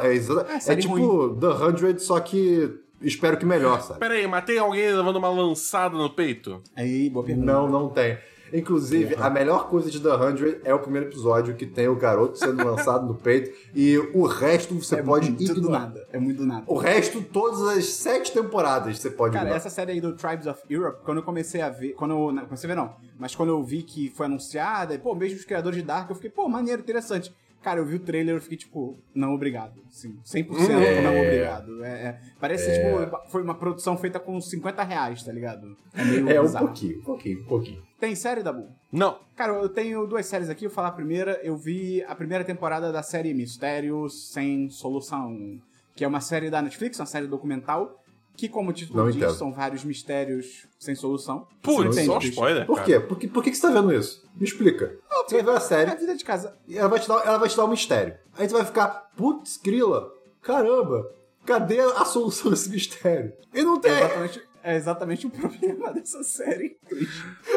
[0.07, 3.99] é, É, é, série tipo The 100, só que espero que melhor, sabe?
[3.99, 6.61] Pera aí, matei alguém levando uma lançada no peito?
[6.75, 7.45] Aí, boa pergunta.
[7.45, 8.17] Não, não tem.
[8.53, 12.37] Inclusive, a melhor coisa de The 100 é o primeiro episódio que tem o garoto
[12.37, 15.79] sendo lançado no peito e o resto você é pode muito do ignorar.
[15.79, 16.07] nada.
[16.11, 16.63] É muito do nada.
[16.67, 20.61] O resto, todas as sete temporadas, você pode Cara, essa série aí do Tribes of
[20.69, 21.93] Europe, quando eu comecei a ver.
[21.93, 22.31] Quando eu.
[22.31, 22.93] Não, comecei a ver não.
[23.17, 26.15] Mas quando eu vi que foi anunciada, e, pô, mesmo os criadores de Dark, eu
[26.15, 27.33] fiquei, pô, maneiro, interessante.
[27.61, 29.81] Cara, eu vi o trailer e fiquei, tipo, não obrigado.
[29.89, 31.01] Sim, 100% É.
[31.01, 31.83] não obrigado.
[31.83, 32.19] É, é.
[32.39, 35.77] parece que, tipo, foi uma produção feita com 50 reais, tá ligado?
[35.93, 36.65] É meio É, um bizarro.
[36.67, 37.81] pouquinho, um pouquinho, um pouquinho.
[37.99, 38.67] Tem série, Dabu?
[38.91, 39.19] Não.
[39.35, 41.39] Cara, eu tenho duas séries aqui, eu vou falar a primeira.
[41.43, 45.59] Eu vi a primeira temporada da série Mistérios Sem Solução,
[45.95, 48.00] que é uma série da Netflix, uma série documental,
[48.41, 49.33] que, como o título Não diz, entendo.
[49.35, 51.47] são vários mistérios sem solução.
[51.61, 52.65] Putz, só spoiler.
[52.65, 52.85] Por cara.
[52.85, 52.99] quê?
[52.99, 54.27] Por, que, por que, que você tá vendo isso?
[54.35, 54.97] Me explica.
[55.27, 56.57] Você vai ver a É a série vida de casa.
[56.67, 58.15] e ela vai te dar, ela vai te dar um mistério.
[58.37, 61.09] Aí você vai ficar, putz, grila, caramba,
[61.45, 63.33] cadê a solução desse mistério?
[63.53, 63.91] E não É tem.
[63.91, 66.77] exatamente, é exatamente o problema dessa série.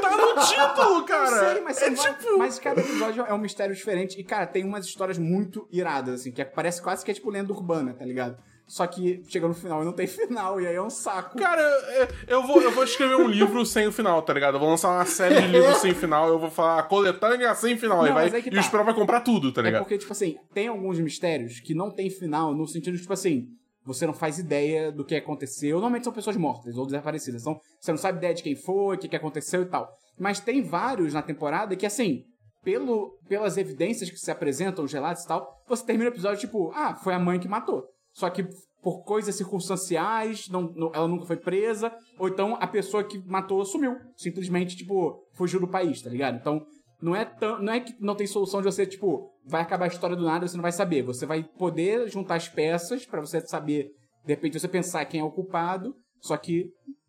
[0.01, 1.53] Tá no título, cara!
[1.55, 2.39] Sei, mas, é são va- tipo...
[2.39, 4.19] mas cada episódio é um mistério diferente.
[4.21, 7.31] E, cara, tem umas histórias muito iradas, assim, que é- parece quase que é tipo
[7.31, 8.37] lenda urbana, tá ligado?
[8.67, 11.37] Só que chega no final e não tem final, e aí é um saco.
[11.39, 14.55] Cara, é, eu vou, eu vou escrever um livro sem o final, tá ligado?
[14.55, 17.99] Eu vou lançar uma série de livros sem final, eu vou falar coletânea sem final.
[17.99, 18.61] Não, e vai, aí que e o tá.
[18.61, 19.83] Esperão vai comprar tudo, tá É ligado?
[19.83, 23.49] porque, tipo assim, tem alguns mistérios que não tem final, no sentido de, tipo assim,
[23.85, 25.73] você não faz ideia do que aconteceu.
[25.73, 27.43] Normalmente são pessoas mortas ou desaparecidas.
[27.43, 29.91] Então, você não sabe ideia de quem foi, o que, que aconteceu e tal.
[30.19, 32.25] Mas tem vários na temporada que, assim,
[32.63, 36.73] pelo, pelas evidências que se apresentam, os relatos e tal, você termina o episódio, tipo,
[36.75, 37.85] ah, foi a mãe que matou.
[38.15, 38.47] Só que
[38.83, 43.65] por coisas circunstanciais, não, não- ela nunca foi presa, ou então a pessoa que matou
[43.65, 43.97] sumiu.
[44.17, 46.37] Simplesmente, tipo, fugiu do país, tá ligado?
[46.37, 46.65] Então,
[47.01, 49.89] não é, tão, não é que não tem solução de você, tipo, vai acabar a
[49.89, 51.03] história do nada você não vai saber.
[51.03, 53.89] Você vai poder juntar as peças pra você saber,
[54.25, 56.67] de repente, você pensar quem é o culpado, só que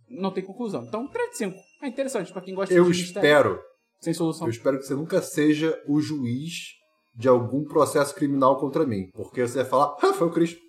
[0.09, 0.83] não tem conclusão.
[0.85, 1.55] Então, 3 de 5.
[1.83, 3.59] É interessante pra quem gosta Eu de mistério, espero,
[4.01, 4.47] Sem solução.
[4.47, 6.53] eu espero que você nunca seja o juiz
[7.15, 9.07] de algum processo criminal contra mim.
[9.13, 10.59] Porque você vai falar, ah, foi o Cristo.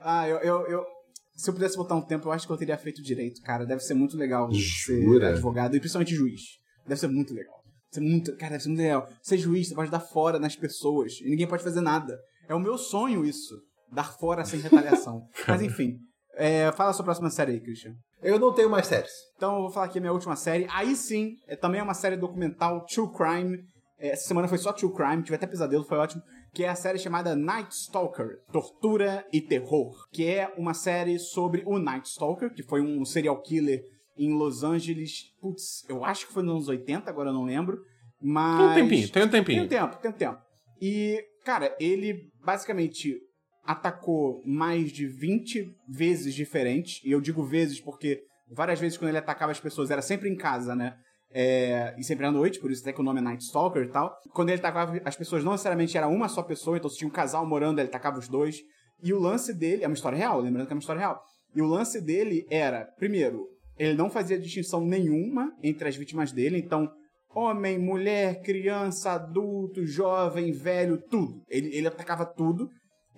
[0.00, 0.84] Ah, eu, eu, eu-
[1.36, 3.64] Se eu pudesse botar um tempo, eu acho que eu teria feito direito, cara.
[3.64, 5.30] Deve ser muito legal ser Jura?
[5.30, 6.40] advogado e principalmente juiz.
[6.86, 7.62] Deve ser muito legal.
[7.64, 9.08] Deve ser muito, cara, deve ser muito legal.
[9.22, 12.18] Ser juiz, você pode dar fora nas pessoas e ninguém pode fazer nada.
[12.48, 13.54] É o meu sonho isso.
[13.90, 15.22] Dar fora sem retaliação.
[15.48, 15.96] Mas enfim.
[16.34, 17.92] É, fala a sua próxima série aí, Christian.
[18.22, 19.10] Eu não tenho mais séries.
[19.36, 20.66] Então eu vou falar aqui a minha última série.
[20.70, 23.58] Aí sim, é também uma série documental, True Crime.
[23.98, 26.22] É, Essa semana foi só True Crime, tive até pesadelo, foi ótimo.
[26.52, 30.08] Que é a série chamada Night Stalker, Tortura e Terror.
[30.12, 33.84] Que é uma série sobre o Night Stalker, que foi um serial killer
[34.18, 35.32] em Los Angeles.
[35.40, 37.78] Putz, eu acho que foi nos anos 80, agora eu não lembro.
[38.20, 38.58] Mas.
[38.58, 39.68] Tem um tempinho, tem um tempinho.
[39.68, 40.38] Tem um tempo, tem um tempo.
[40.80, 43.16] E, cara, ele basicamente
[43.64, 47.00] atacou mais de 20 vezes diferentes.
[47.04, 50.36] E eu digo vezes porque várias vezes quando ele atacava as pessoas era sempre em
[50.36, 50.96] casa, né?
[51.32, 53.88] É, e sempre à noite, por isso até que o nome é Night Stalker e
[53.88, 54.16] tal.
[54.32, 57.12] Quando ele atacava as pessoas, não necessariamente era uma só pessoa, então se tinha um
[57.12, 58.60] casal morando, ele atacava os dois.
[59.02, 61.22] E o lance dele, é uma história real, lembrando que é uma história real.
[61.54, 63.46] E o lance dele era, primeiro,
[63.78, 66.90] ele não fazia distinção nenhuma entre as vítimas dele, então
[67.34, 71.42] homem, mulher, criança, adulto, jovem, velho, tudo.
[71.48, 72.68] Ele, ele atacava tudo.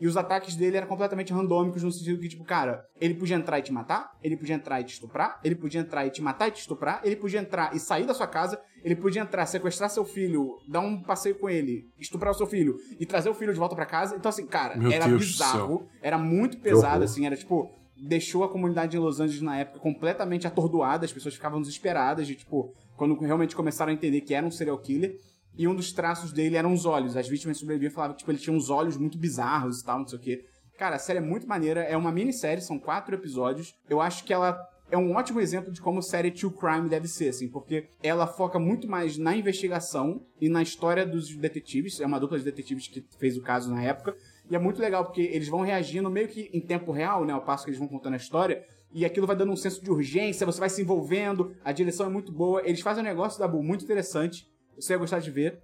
[0.00, 3.58] E os ataques dele eram completamente randômicos, no sentido que, tipo, cara, ele podia entrar
[3.58, 6.48] e te matar, ele podia entrar e te estuprar, ele podia entrar e te matar
[6.48, 9.88] e te estuprar, ele podia entrar e sair da sua casa, ele podia entrar, sequestrar
[9.90, 13.52] seu filho, dar um passeio com ele, estuprar o seu filho e trazer o filho
[13.52, 14.16] de volta pra casa.
[14.16, 17.70] Então, assim, cara, Meu era Deus bizarro, era muito pesado, assim, era tipo.
[18.04, 22.34] Deixou a comunidade de Los Angeles na época completamente atordoada, as pessoas ficavam desesperadas de,
[22.34, 25.16] tipo, quando realmente começaram a entender que era um serial killer.
[25.56, 27.16] E um dos traços dele eram os olhos.
[27.16, 30.06] As vítimas sobreviviam falavam que tipo, ele tinha uns olhos muito bizarros e tal, não
[30.06, 30.44] sei o quê.
[30.78, 31.82] Cara, a série é muito maneira.
[31.82, 33.74] É uma minissérie, são quatro episódios.
[33.88, 34.58] Eu acho que ela
[34.90, 38.58] é um ótimo exemplo de como série True Crime deve ser, assim, porque ela foca
[38.58, 41.98] muito mais na investigação e na história dos detetives.
[41.98, 44.14] É uma dupla de detetives que fez o caso na época.
[44.50, 47.32] E é muito legal, porque eles vão reagindo meio que em tempo real, né?
[47.32, 48.62] Ao passo que eles vão contando a história.
[48.92, 52.10] E aquilo vai dando um senso de urgência, você vai se envolvendo, a direção é
[52.10, 52.60] muito boa.
[52.62, 54.46] Eles fazem um negócio, Dabu, muito interessante.
[54.76, 55.60] Você ia gostar de ver.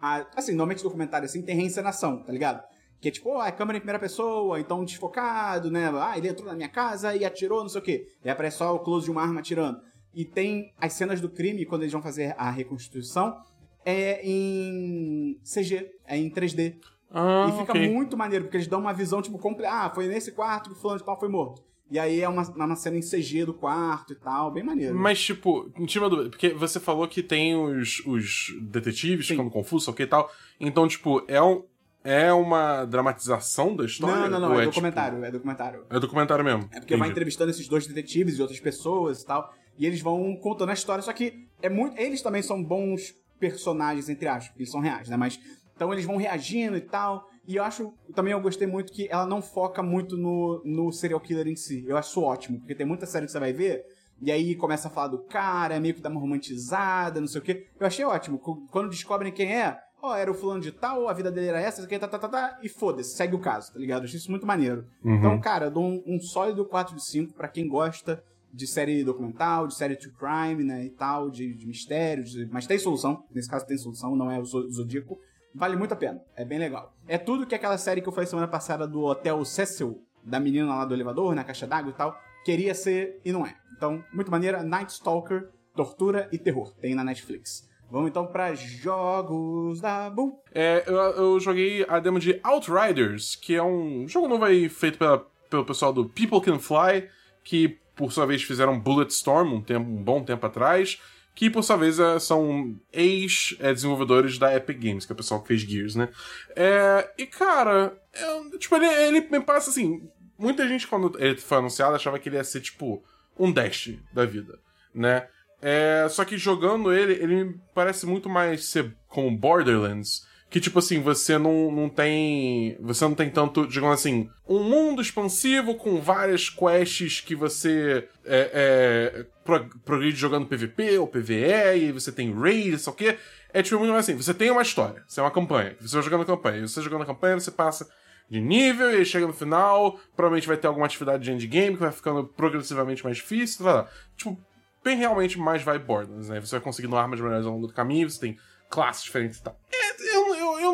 [0.00, 2.62] Ah, assim, normalmente documentário assim tem reencenação, tá ligado?
[3.00, 5.90] Que é tipo, ó, é câmera em primeira pessoa, então desfocado, né?
[5.94, 8.06] Ah, ele entrou na minha casa e atirou, não sei o quê.
[8.24, 9.80] E aparece só o close de uma arma atirando.
[10.14, 13.40] E tem as cenas do crime, quando eles vão fazer a reconstituição,
[13.84, 16.76] é em CG, é em 3D.
[17.10, 17.88] Ah, e fica ok.
[17.88, 19.72] muito maneiro, porque eles dão uma visão, tipo, completa.
[19.72, 21.62] Ah, foi nesse quarto que o fulano de tal foi morto.
[21.90, 24.94] E aí é uma, uma cena em CG do quarto e tal, bem maneiro.
[24.94, 29.34] Mas, tipo, tira uma dúvida, porque você falou que tem os, os detetives Sim.
[29.34, 30.30] ficando confusos, ok e tal.
[30.60, 31.64] Então, tipo, é, um,
[32.04, 34.28] é uma dramatização da história?
[34.28, 35.84] não, não, não, é, tipo- documentário, é documentário.
[35.90, 36.68] É documentário mesmo.
[36.70, 37.10] É porque vai Entendi.
[37.10, 39.52] entrevistando esses dois detetives e outras pessoas e tal.
[39.76, 41.98] E eles vão contando a história, só que é muito.
[41.98, 45.16] Eles também são bons personagens, entre aspas, porque eles são reais, né?
[45.16, 45.40] Mas.
[45.74, 47.26] Então eles vão reagindo e tal.
[47.50, 47.92] E eu acho.
[48.14, 51.84] Também eu gostei muito que ela não foca muito no, no serial killer em si.
[51.86, 53.84] Eu acho ótimo, porque tem muita série que você vai ver.
[54.22, 57.44] E aí começa a falar do cara, meio que dá uma romantizada, não sei o
[57.44, 57.66] quê.
[57.78, 58.38] Eu achei ótimo.
[58.38, 61.60] Qu- Quando descobrem quem é, ó, era o fulano de tal, a vida dele era
[61.60, 64.02] essa, tá, tá, tá, tá, e foda-se, segue o caso, tá ligado?
[64.02, 64.84] Eu achei isso muito maneiro.
[65.04, 69.02] Então, cara, eu dou um, um sólido 4 de 5 pra quem gosta de série
[69.04, 73.24] documental, de série true crime, né, e tal, de, de mistério, de- mas tem solução.
[73.34, 75.18] Nesse caso tem solução, não é o Zo- Zodíaco.
[75.54, 76.94] Vale muito a pena, é bem legal.
[77.08, 80.68] É tudo que aquela série que eu falei semana passada do Hotel Cecil, da menina
[80.68, 83.56] lá do elevador, na caixa d'água e tal, queria ser e não é.
[83.76, 87.68] Então, muito maneira, Night Stalker, tortura e terror, tem na Netflix.
[87.90, 90.38] Vamos então pra jogos da Boom.
[90.54, 94.96] É, eu, eu joguei a demo de Outriders, que é um jogo novo aí feito
[94.96, 97.08] pela, pelo pessoal do People Can Fly,
[97.42, 101.00] que por sua vez fizeram Bulletstorm um, tempo, um bom tempo atrás,
[101.40, 105.48] que por sua vez é, são ex-desenvolvedores da Epic Games, que é o pessoal que
[105.48, 106.10] fez Gears, né?
[106.54, 110.06] É, e cara, eu- tipo, ele, ele me passa assim.
[110.38, 113.02] Muita gente, quando ele foi anunciado, achava que ele ia ser tipo
[113.38, 114.58] um Dash da vida,
[114.94, 115.28] né?
[115.62, 120.26] É, só que jogando ele, ele me parece muito mais ser como Borderlands.
[120.50, 122.76] Que, tipo assim, você não, não tem.
[122.80, 128.50] Você não tem tanto, digamos assim, um mundo expansivo com várias quests que você é,
[128.52, 133.16] é, pro- progride jogando PVP ou PVE, e você tem raid, sei o quê.
[133.54, 136.02] É tipo muito mais assim, você tem uma história, você é uma campanha, você vai
[136.02, 137.88] jogando a campanha, e você jogando a campanha, você passa
[138.28, 141.92] de nível, e chega no final, provavelmente vai ter alguma atividade de endgame que vai
[141.92, 143.88] ficando progressivamente mais difícil, tá lá.
[144.16, 144.36] Tipo,
[144.84, 146.40] bem realmente mais vai Borderlands, né?
[146.40, 148.36] Você vai conseguindo armas melhores ao longo do caminho, você tem
[148.68, 149.58] classes diferentes e tal.
[149.72, 150.09] É,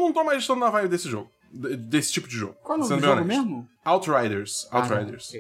[0.07, 1.29] não tô mais estando na vibe desse jogo.
[1.53, 2.55] de- Desse tipo de jogo.
[2.63, 3.43] Qual é o nome do jogo honesto.
[3.43, 3.69] mesmo?
[3.85, 4.67] Outriders.
[4.73, 5.31] Outriders.
[5.35, 5.39] Ah.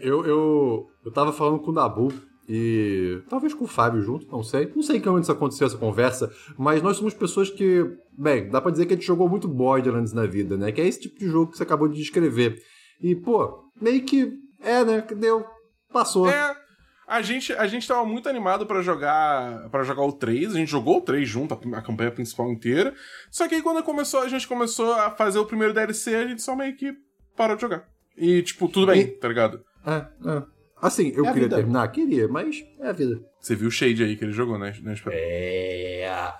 [0.00, 2.12] Eu, eu, eu tava falando com o Dabu
[2.48, 4.70] e talvez com o Fábio junto, não sei.
[4.74, 7.84] Não sei que momento isso aconteceu, essa conversa, mas nós somos pessoas que,
[8.16, 10.70] bem, dá pra dizer que a gente jogou muito Borderlands na vida, né?
[10.72, 12.58] Que é esse tipo de jogo que você acabou de descrever.
[13.00, 15.02] E, pô, meio que é, né?
[15.02, 15.44] Que deu,
[15.92, 16.28] passou.
[16.28, 16.56] É.
[17.06, 20.70] A gente, a gente tava muito animado pra jogar para jogar o 3, a gente
[20.70, 22.94] jogou o 3 junto, a, a campanha principal inteira.
[23.30, 26.40] Só que aí quando começou, a gente começou a fazer o primeiro DLC, a gente
[26.42, 26.94] só meio que
[27.36, 27.84] parou de jogar.
[28.16, 29.62] E, tipo, tudo bem, E- tá ligado?
[29.86, 29.96] É,
[30.30, 30.42] é.
[30.80, 31.56] Assim, eu É queria vida.
[31.56, 33.20] terminar, queria, mas é a vida.
[33.40, 34.74] Você viu o Shade aí que ele jogou, né?
[34.82, 34.94] né?
[35.10, 36.32] É.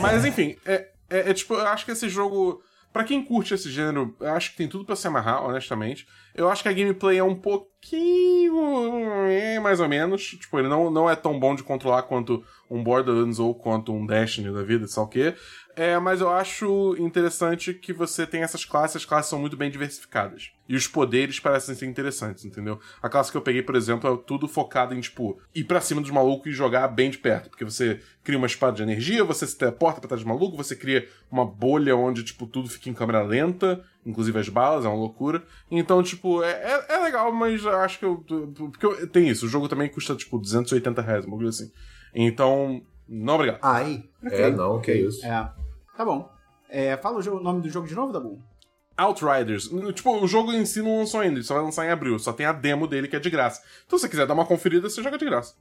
[0.00, 2.62] Mas enfim, é, é, é tipo, eu acho que esse jogo.
[2.92, 6.06] Pra quem curte esse gênero, eu acho que tem tudo pra se amarrar, honestamente.
[6.34, 8.54] Eu acho que a gameplay é um pouquinho.
[9.28, 10.22] é, mais ou menos.
[10.22, 14.06] Tipo, ele não, não é tão bom de controlar quanto um Borderlands ou quanto um
[14.06, 15.34] Destiny da vida, sei o quê.
[15.78, 19.70] É, mas eu acho interessante que você tem essas classes, as classes são muito bem
[19.70, 20.50] diversificadas.
[20.68, 22.80] E os poderes parecem ser interessantes, entendeu?
[23.00, 26.00] A classe que eu peguei, por exemplo, é tudo focado em, tipo, ir pra cima
[26.00, 27.48] dos malucos e jogar bem de perto.
[27.50, 30.74] Porque você cria uma espada de energia, você se teleporta pra trás do maluco, você
[30.74, 34.96] cria uma bolha onde, tipo, tudo fica em câmera lenta, inclusive as balas, é uma
[34.98, 35.44] loucura.
[35.70, 38.16] Então, tipo, é, é, é legal, mas eu acho que eu.
[38.72, 41.72] Porque eu- tem isso, o jogo também custa, tipo, 280 reais, uma coisa assim.
[42.12, 43.60] Então, não obrigado.
[43.62, 44.04] Ai.
[44.24, 45.24] É, não, que isso.
[45.24, 45.50] É.
[45.98, 46.30] Tá bom.
[46.68, 48.38] É, fala o, jogo- o nome do jogo de novo, Dabu?
[48.96, 49.68] Outriders.
[49.94, 52.16] Tipo, o jogo em si não lançou ainda, ele só vai lançar em abril.
[52.20, 53.60] Só tem a demo dele que é de graça.
[53.84, 55.56] Então, se você quiser dar uma conferida, você joga de graça.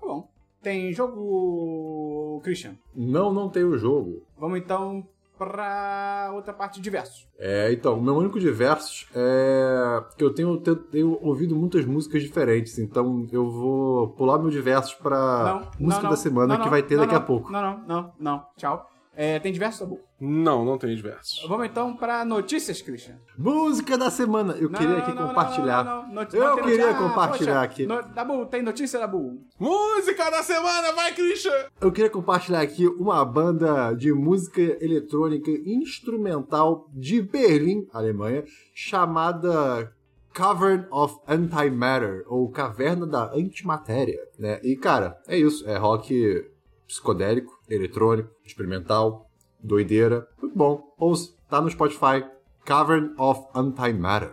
[0.00, 0.28] Tá bom.
[0.60, 2.40] Tem jogo.
[2.42, 2.74] Christian.
[2.96, 4.24] Não, não tem o jogo.
[4.36, 5.06] Vamos então
[5.38, 7.28] pra outra parte de versos.
[7.38, 12.22] É, então, o meu único diversos é que eu tenho, tenho, tenho ouvido muitas músicas
[12.22, 16.82] diferentes, então eu vou pular meu diversos pra música da semana não, que não, vai
[16.82, 17.52] ter não, daqui a não, pouco.
[17.52, 18.46] Não, não, não, não.
[18.56, 18.90] Tchau.
[19.18, 19.98] É, tem diversos, Dabu?
[20.20, 21.42] Não, não tem diversos.
[21.48, 23.16] Vamos então pra notícias, Christian.
[23.38, 24.52] Música da semana!
[24.60, 25.82] Eu Não, queria aqui não, compartilhar.
[25.84, 26.90] não, não, Eu queria.
[26.90, 27.86] Ah, compartilhar poxa, aqui.
[27.86, 29.40] no- Dabu, tem notícia, Dabu?
[29.58, 31.50] Música da semana, vai, Christian!
[31.80, 38.44] Eu queria compartilhar aqui uma banda de música eletrônica instrumental de Berlim, Alemanha,
[38.74, 39.92] chamada
[40.34, 44.60] Cavern of Antimatter, ou Caverna da Antimatéria, né?
[44.62, 45.66] E, cara, é isso.
[45.68, 46.44] É rock
[46.86, 49.28] psicodélico, eletrônico, experimental,
[49.60, 50.26] doideira.
[50.40, 50.94] Muito bom.
[50.98, 52.24] Ouça, tá no Spotify.
[52.64, 54.32] Cavern of Antimatter.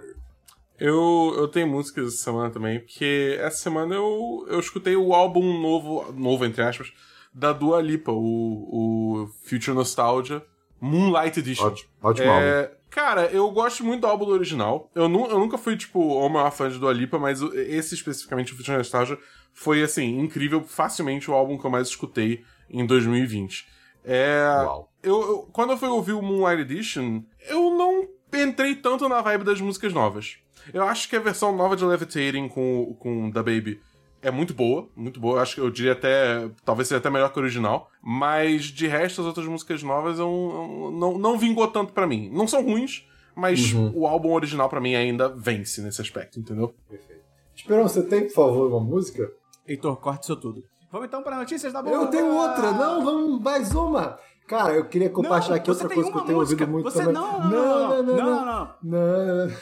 [0.80, 5.62] Eu, eu tenho músicas essa semana também, porque essa semana eu, eu escutei o álbum
[5.62, 6.92] novo, novo entre aspas,
[7.34, 8.18] da Dua Lipa, o,
[9.24, 10.44] o Future Nostalgia.
[10.82, 11.68] Moonlight Edition.
[11.68, 12.46] Ótimo, ótimo álbum.
[12.46, 14.90] É, cara, eu gosto muito do álbum do original.
[14.94, 18.52] Eu, nu- eu nunca fui, tipo, o maior fã de Dua Lipa, mas esse especificamente,
[18.52, 19.18] o Future Nostalgia,
[19.54, 20.62] foi, assim, incrível.
[20.64, 22.44] Facilmente o álbum que eu mais escutei
[22.74, 23.66] em 2020.
[24.04, 24.90] É, Uau.
[25.02, 29.46] eu, eu- quando eu fui ouvir o Moonlight Edition, eu não entrei tanto na vibe
[29.46, 30.38] das músicas novas.
[30.74, 33.80] Eu acho que a versão nova de Levitating com, com Da Baby
[34.22, 35.36] é muito boa, muito boa.
[35.38, 36.50] Eu acho que eu diria até.
[36.66, 37.90] Talvez seja até melhor que o original.
[38.02, 42.30] Mas de resto, as outras músicas novas eu, eu não, não vingou tanto pra mim.
[42.32, 43.06] Não são ruins,
[43.36, 46.74] mas o álbum original pra mim ainda vence nesse aspecto, entendeu?
[47.56, 49.32] Esperão, você tem, por favor, uma música?
[49.68, 50.64] Heitor, corte isso tudo.
[50.94, 52.04] Vamos então para notícias da boa.
[52.04, 54.20] Eu tenho outra, não, vamos, mais uma.
[54.48, 56.64] Cara, eu queria compartilhar aqui outra coisa que eu tenho música.
[56.66, 57.14] ouvido muito Você também.
[57.16, 58.76] não, não, não, não, não, não.
[58.84, 59.56] não, não.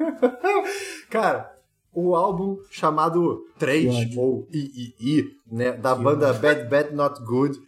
[1.10, 1.54] Cara,
[1.92, 7.60] o álbum chamado 3, ou III, né, da banda Bad Bad Not Good.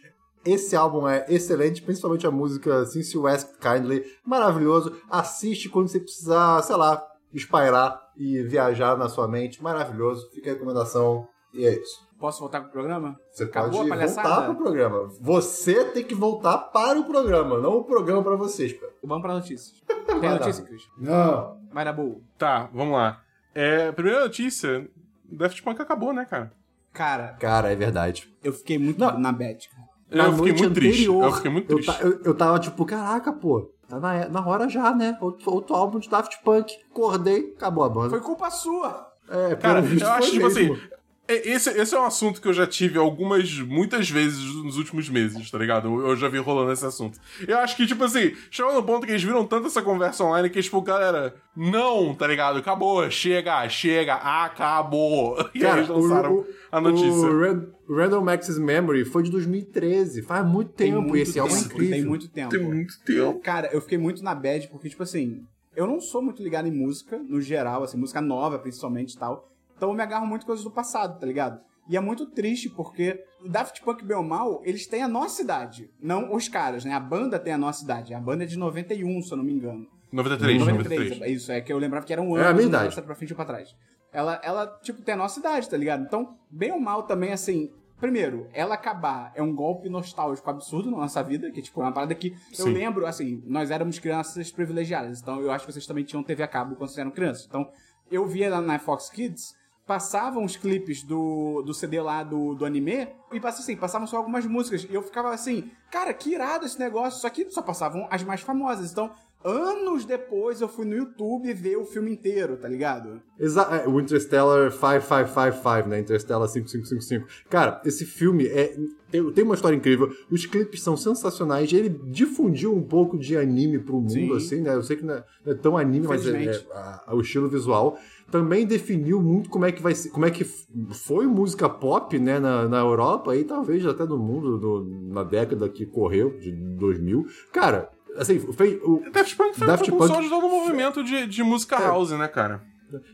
[0.43, 4.91] Esse álbum é excelente, principalmente a música Since You Ask Kindly, maravilhoso.
[5.07, 10.31] Assiste quando você precisar, sei lá, espairar e viajar na sua mente, maravilhoso.
[10.31, 12.01] Fica a recomendação e é isso.
[12.23, 13.19] Posso voltar pro programa?
[13.29, 14.29] Você Acabou pode a palhaçada?
[14.29, 15.09] voltar pro programa.
[15.19, 18.93] Você tem que voltar para o programa, não o programa para você, espera.
[19.03, 19.73] Vamos para notícias.
[20.21, 20.63] Tem notícia.
[20.63, 20.83] Cris?
[20.97, 21.59] Não.
[21.73, 22.21] Vai dar boa.
[22.37, 23.21] Tá, vamos lá.
[23.53, 24.89] É, primeira notícia:
[25.29, 26.53] Daft Punk acabou, né, cara?
[26.93, 28.33] Cara, Cara, é verdade.
[28.41, 29.19] eu fiquei muito Não.
[29.19, 29.83] na bad, cara.
[30.09, 31.01] Na eu fiquei noite muito triste.
[31.01, 32.01] anterior, Eu fiquei muito eu, triste.
[32.03, 35.17] eu, eu tava tipo, caraca, pô, tá na, na hora já, né?
[35.19, 36.73] Outro, outro álbum de Daft Punk.
[36.89, 38.11] Acordei, acabou a banda.
[38.11, 39.11] Foi culpa sua.
[39.27, 40.73] É, Cara, eu acho, foi tipo mesmo.
[40.75, 40.93] assim.
[41.35, 45.09] É- Esse, esse é um assunto que eu já tive algumas, muitas vezes nos últimos
[45.09, 45.87] meses, tá ligado?
[45.87, 47.19] Eu, eu já vi rolando esse assunto.
[47.47, 50.49] Eu acho que, tipo assim, chegou no ponto que eles viram tanto essa conversa online
[50.49, 52.57] que, tipo, galera, não, tá ligado?
[52.59, 55.37] Acabou, chega, chega, acabou.
[55.53, 57.09] E aí Cara, eles lançaram o, a notícia.
[57.11, 61.57] O Ran- Random Access Memory foi de 2013, faz muito tempo, muito esse álbum é
[61.59, 61.95] tempo, incrível.
[61.97, 62.49] Tem muito tempo.
[62.49, 63.39] Tem muito tempo.
[63.41, 65.41] Cara, eu fiquei muito na bad porque, tipo assim,
[65.75, 69.52] eu não sou muito ligado em música, no geral, assim, música nova, principalmente e tal.
[69.83, 71.59] Então eu me agarro muito coisas do passado, tá ligado?
[71.89, 75.41] E é muito triste porque o Daft Punk, bem ou mal, eles têm a nossa
[75.41, 75.91] idade.
[76.01, 76.93] Não os caras, né?
[76.93, 78.13] A banda tem a nossa idade.
[78.13, 79.85] A banda é de 91, se eu não me engano.
[80.09, 80.99] 93, 93.
[81.09, 81.35] 93.
[81.35, 82.49] Isso, é que eu lembrava que era um É ano.
[82.49, 83.01] a minha idade.
[83.01, 83.75] pra frente ou pra trás.
[84.13, 86.03] Ela, ela, tipo, tem a nossa idade, tá ligado?
[86.05, 87.69] Então, bem ou mal também, assim...
[87.99, 91.91] Primeiro, ela acabar é um golpe nostálgico absurdo na nossa vida, que, tipo, é uma
[91.91, 92.73] parada que eu Sim.
[92.73, 96.47] lembro, assim, nós éramos crianças privilegiadas, então eu acho que vocês também tinham TV a
[96.47, 97.45] cabo quando vocês eram crianças.
[97.47, 97.69] Então,
[98.11, 99.55] eu via na Fox Kids,
[99.85, 104.17] passavam os clipes do, do CD lá do, do anime, e passa assim, passavam só
[104.17, 108.07] algumas músicas, e eu ficava assim, cara, que irado esse negócio, só que só passavam
[108.09, 109.11] as mais famosas, então...
[109.43, 113.21] Anos depois eu fui no YouTube ver o filme inteiro, tá ligado?
[113.39, 115.99] Exa é, o Interstellar 5555, né?
[115.99, 117.27] Interstellar 5555.
[117.49, 118.75] Cara, esse filme é
[119.11, 120.09] tem, uma história incrível.
[120.31, 121.71] Os clipes são sensacionais.
[121.71, 124.35] Ele difundiu um pouco de anime pro mundo, Sim.
[124.35, 124.73] assim, né?
[124.73, 127.47] Eu sei que não é, não é tão anime, mas é, é a- o estilo
[127.47, 127.97] visual.
[128.31, 132.39] Também definiu muito como é que vai ser, como é que foi música pop, né,
[132.39, 137.27] na, na Europa e talvez até no mundo no- na década que correu, de 2000.
[137.51, 141.25] Cara, assim, fez, o, Daft Punk foi Daft um Punk- de todo o movimento de,
[141.27, 142.63] de música house, né, cara?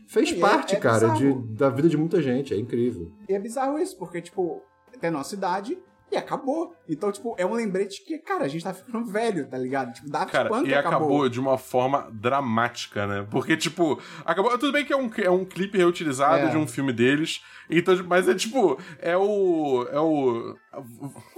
[0.06, 2.52] fez E é- parte, é cara, de, da vida de muita gente.
[2.52, 3.10] É incrível.
[3.28, 4.62] E é bizarro isso, porque, tipo,
[5.00, 5.78] tem a nossa idade
[6.10, 6.74] e acabou.
[6.88, 9.92] Então, tipo, é um lembrete que, cara, a gente tá ficando velho, tá ligado?
[9.92, 10.98] Tipo, Daft Cara, Punk e acabou.
[10.98, 11.28] acabou.
[11.28, 13.26] de uma forma dramática, né?
[13.30, 14.50] Porque, tipo, acabou.
[14.58, 16.50] Tudo bem que é um, é um clipe reutilizado É.
[16.50, 17.40] de um filme deles.
[17.68, 19.86] Então, mas é tipo, é o.
[19.90, 20.56] É o.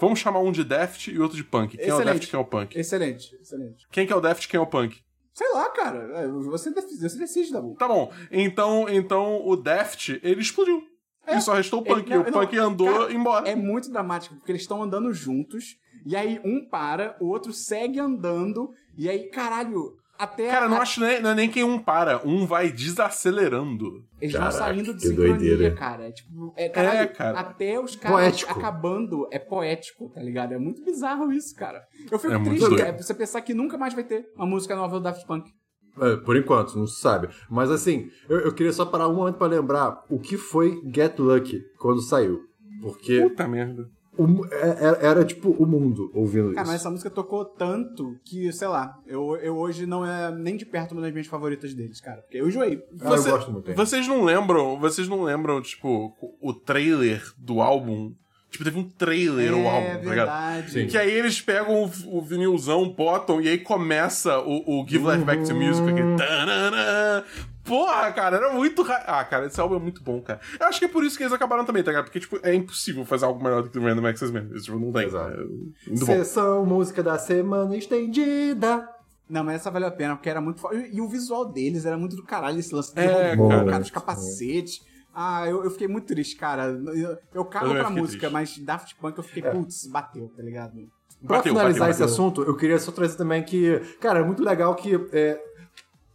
[0.00, 1.76] Vamos chamar um de Daft e outro de Punk.
[1.76, 2.14] Quem é o Excelente.
[2.14, 2.78] Daft quem é o Punk?
[2.78, 3.86] Excelente, excelente.
[3.90, 5.00] Quem que é o Daft quem é o Punk?
[5.34, 5.98] Sei lá, cara.
[6.20, 7.74] é, Você decide, você decide Dabu.
[7.78, 8.12] Tá bom.
[8.30, 10.82] Então, então o Daft, ele explodiu.
[11.26, 11.36] É.
[11.36, 12.10] E só restou o Ele- Punk.
[12.10, 13.48] não, o não, Punk andou cara, embora.
[13.48, 17.98] É muito dramático, porque eles estão andando juntos, e aí um para, o outro segue
[18.00, 20.48] andando, e aí, caralho, até.
[20.50, 24.04] Cara, não a- acho nem, não é nem que um para, um vai desacelerando.
[24.20, 25.74] Eles Caraca, vão saindo de sincronia, doideira.
[25.74, 26.08] cara.
[26.08, 27.40] É tipo, é, caralho, cara.
[27.40, 28.52] até os caras Poético.
[28.58, 30.52] acabando é poético, tá ligado?
[30.52, 31.82] É muito bizarro isso, cara.
[32.10, 32.76] Eu fico É triste, doido.
[32.76, 35.50] cara, você pensar que nunca mais vai ter uma música nova do Daft Punk.
[36.00, 37.28] É, por enquanto, não se sabe.
[37.50, 41.18] Mas assim, eu, eu queria só parar um momento pra lembrar o que foi Get
[41.18, 42.40] Lucky quando saiu.
[42.80, 43.88] Porque Puta merda.
[44.18, 46.82] o mu- é- era, era, tipo o mundo ouvindo Cara, mas isso.
[46.82, 50.92] essa música tocou tanto que, sei lá, eu, eu hoje não é nem de perto
[50.92, 52.22] uma das minhas favoritas deles, cara.
[52.22, 52.82] Porque eu enjoei.
[53.00, 53.72] Ah, eu gosto muito.
[53.74, 58.14] Vocês não lembram, vocês não lembram, tipo, o trailer do álbum?
[58.52, 60.14] Tipo, teve um trailer o álbum, é tá ligado?
[60.14, 60.70] verdade.
[60.72, 60.86] Sim.
[60.86, 65.24] Que aí eles pegam o, o vinilzão, botam, e aí começa o, o Give Life
[65.24, 67.24] Back to Music, aquele tanana.
[67.64, 68.82] Porra, cara, era muito.
[68.82, 68.96] Ra...
[69.06, 70.38] Ah, cara, esse álbum é muito bom, cara.
[70.60, 72.04] Eu acho que é por isso que eles acabaram também, tá ligado?
[72.04, 74.64] Porque, tipo, é impossível fazer algo melhor do que o Random Access Memories.
[74.64, 75.06] Tipo, não tem.
[75.06, 75.72] Exato.
[75.90, 75.96] É.
[75.96, 78.86] Sessão música da semana estendida.
[79.30, 80.76] Não, mas essa valeu a pena, porque era muito foda.
[80.76, 83.70] E o visual deles era muito do caralho, esse lance É, robô, cara.
[83.70, 84.82] cara, os capacetes.
[85.14, 86.66] Ah, eu, eu fiquei muito triste, cara.
[86.66, 88.32] Eu, eu cago pra música, triste.
[88.32, 90.72] mas Daft Punk eu fiquei, putz, bateu, tá ligado?
[91.26, 92.14] Pra Bateu, finalizar bateu, esse bateu.
[92.14, 95.40] assunto, eu queria só trazer também que, cara, é muito legal que é,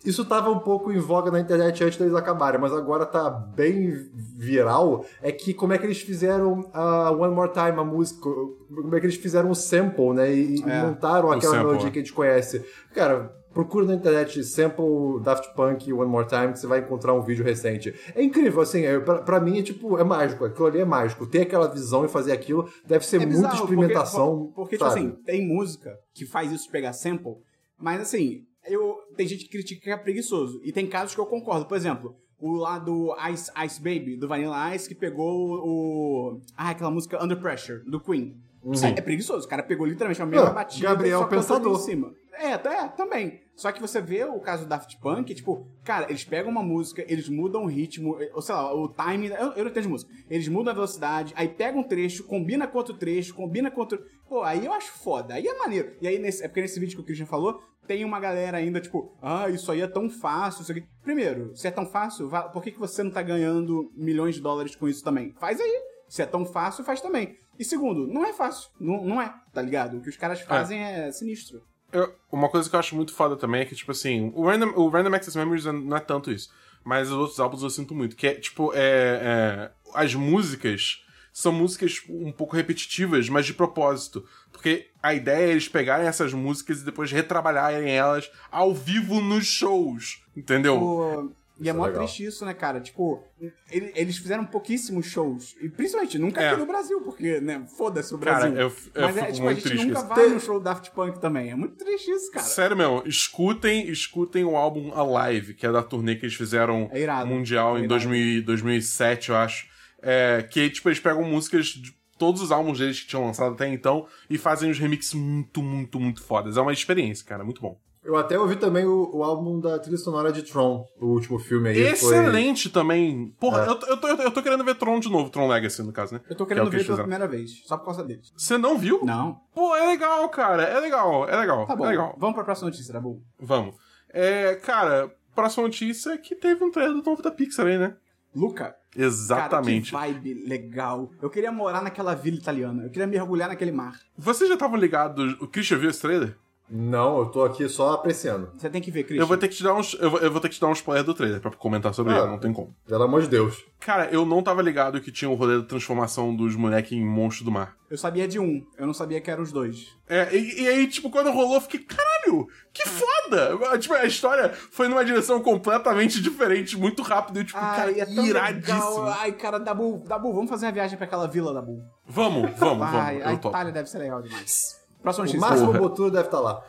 [0.04, 3.90] isso tava um pouco em voga na internet antes deles acabarem, mas agora tá bem
[4.14, 5.06] viral.
[5.22, 8.30] É que como é que eles fizeram a One More Time, a música,
[8.70, 10.34] como é que eles fizeram o sample, né?
[10.34, 11.92] E, e É, montaram aquela sample, melodia é.
[11.92, 12.66] que a gente conhece.
[12.94, 13.34] Cara.
[13.54, 17.44] Procura na internet sample Daft Punk One More Time que você vai encontrar um vídeo
[17.44, 17.94] recente.
[18.14, 20.46] É incrível, assim, é, pra, pra mim é tipo, é mágico.
[20.46, 21.26] Aquilo ali é mágico.
[21.26, 24.38] Ter aquela visão e fazer aquilo deve ser É muita bizarro, experimentação.
[24.38, 27.38] Porque, porque tipo assim, tem música que faz isso pegar sample,
[27.80, 30.60] mas assim, eu, tem gente que critica que é preguiçoso.
[30.64, 31.66] E tem casos que eu concordo.
[31.66, 36.42] Por exemplo, o lá do Ice Ice Baby, do Vanilla Ice, que pegou o.
[36.56, 38.36] Ah, aquela música Under Pressure, do Queen.
[38.84, 39.46] É, é preguiçoso.
[39.46, 41.78] O cara pegou literalmente a mesma batida Gabriel e Pensador.
[41.78, 42.14] em cima.
[42.38, 43.42] É, é, também.
[43.56, 47.04] Só que você vê o caso do Daft Punk, tipo, cara, eles pegam uma música,
[47.08, 50.12] eles mudam o ritmo, ou sei lá, o time, eu, eu não entendo de música.
[50.30, 54.00] Eles mudam a velocidade, aí pega um trecho, combina com outro trecho, combina com outro.
[54.30, 55.96] Pô, aí eu acho foda, aí é maneiro.
[56.00, 58.80] E aí, nesse, é porque nesse vídeo que o Christian falou, tem uma galera ainda,
[58.80, 60.84] tipo, ah, isso aí é tão fácil, isso aqui.
[61.02, 64.76] Primeiro, se é tão fácil, por que, que você não tá ganhando milhões de dólares
[64.76, 65.34] com isso também?
[65.40, 65.82] Faz aí.
[66.08, 67.38] Se é tão fácil, faz também.
[67.58, 68.70] E segundo, não é fácil.
[68.80, 69.98] Não, não é, tá ligado?
[69.98, 71.62] O que os caras fazem é sinistro.
[71.98, 74.74] Eu- uma coisa que eu acho muito foda também é que, tipo assim, o Random,
[74.76, 76.50] o Random Access Memories não é tanto isso.
[76.84, 78.16] Mas os outros álbuns eu sinto muito.
[78.16, 84.26] Que é, tipo, é, é, as músicas são músicas um pouco repetitivas, mas de propósito.
[84.52, 89.46] Porque a ideia é eles pegarem essas músicas e depois retrabalharem elas ao vivo nos
[89.46, 90.22] shows.
[90.36, 91.34] Entendeu?
[91.60, 92.04] E é Isso é mó legal.
[92.04, 92.80] triste isso, né, cara?
[92.80, 93.24] Tipo,
[93.72, 95.56] ele- eles fizeram pouquíssimos shows.
[95.62, 96.50] E principalmente, nunca É.
[96.50, 98.58] aqui no Brasil, porque, né, foda-se o Cara, Brasil.
[98.58, 100.34] eu- eu Mas é, tipo, muito a gente nunca com vai isso.
[100.36, 101.50] no show do Daft Punk também.
[101.52, 102.46] É muito triste isso, cara.
[102.46, 107.02] Sério mesmo, escutem, escutem o álbum Alive, que é da turnê que eles fizeram É
[107.02, 107.28] irado.
[107.28, 107.88] mundial É em irado.
[107.90, 109.68] 2000, 2007, eu acho.
[110.02, 113.68] É, que, tipo, eles pegam músicas de todos os álbuns deles que tinham lançado até
[113.68, 116.56] então e fazem uns remixes muito, muito, muito fodas.
[116.58, 117.80] É uma experiência, cara, muito bom.
[118.08, 121.68] Eu até ouvi também o, o álbum da trilha sonora de Tron, o último filme
[121.70, 121.76] aí.
[121.76, 123.36] foi- Excelente também.
[123.38, 123.68] Porra, É.
[123.68, 126.22] eu, eu, tô, eu tô querendo ver Tron de novo, Tron Legacy, no caso, né?
[126.30, 128.32] Eu tô Que é querendo que ver eles pela primeira vez, só por causa deles.
[128.38, 129.04] Você não viu?
[129.04, 129.42] Não.
[129.54, 130.64] Pô, é legal, cara.
[130.64, 131.68] É legal, é legal.
[131.68, 131.86] Tá bom.
[131.86, 132.16] É legal.
[132.18, 133.20] Vamos pra próxima notícia, tá bom?
[133.38, 133.76] Vamos.
[134.10, 137.94] É, cara, próxima notícia é que teve um trailer do novo da Pixar aí, né?
[138.34, 139.92] Luca, Exatamente.
[139.92, 141.10] cara, que vibe legal.
[141.22, 142.84] Eu queria morar naquela vila italiana.
[142.84, 144.00] Eu queria mergulhar naquele mar.
[144.18, 145.34] Vocês já estavam ligados?
[145.42, 146.38] O Christian viu esse trailer?
[146.70, 148.52] Não, eu tô aqui só apreciando.
[148.58, 149.24] Você tem que ver, Christian.
[149.24, 149.94] Eu vou ter que te dar uns.
[150.00, 152.14] Eu vou, eu vou ter que te dar um spoiler do trailer pra comentar sobre
[152.14, 152.18] Ah.
[152.20, 152.76] ele, não tem como.
[152.86, 153.66] Pelo amor de Deus.
[153.80, 157.46] Cara, eu não tava ligado que tinha o rolê da transformação dos moleques em monstro
[157.46, 157.76] do mar.
[157.90, 159.96] Eu sabia de um, eu não sabia que eram os dois.
[160.10, 163.78] É, e, e aí, tipo, quando rolou, eu fiquei, caralho, que foda!
[163.80, 168.06] Tipo, a história foi numa direção completamente diferente, muito rápido, e tipo, cara, Ai, é
[168.06, 168.78] tão iradíssimo.
[168.78, 169.08] legal.
[169.20, 171.82] Ai, cara, Dabu, Dabu, vamos fazer uma viagem pra aquela vila, Dabu.
[172.06, 173.46] Vamos, vamos, Ai, vamos.
[173.46, 173.50] a.
[173.50, 174.86] Itália deve ser legal demais.
[175.16, 175.50] Próxima O notícia.
[175.50, 176.64] Máximo Botura deve estar lá.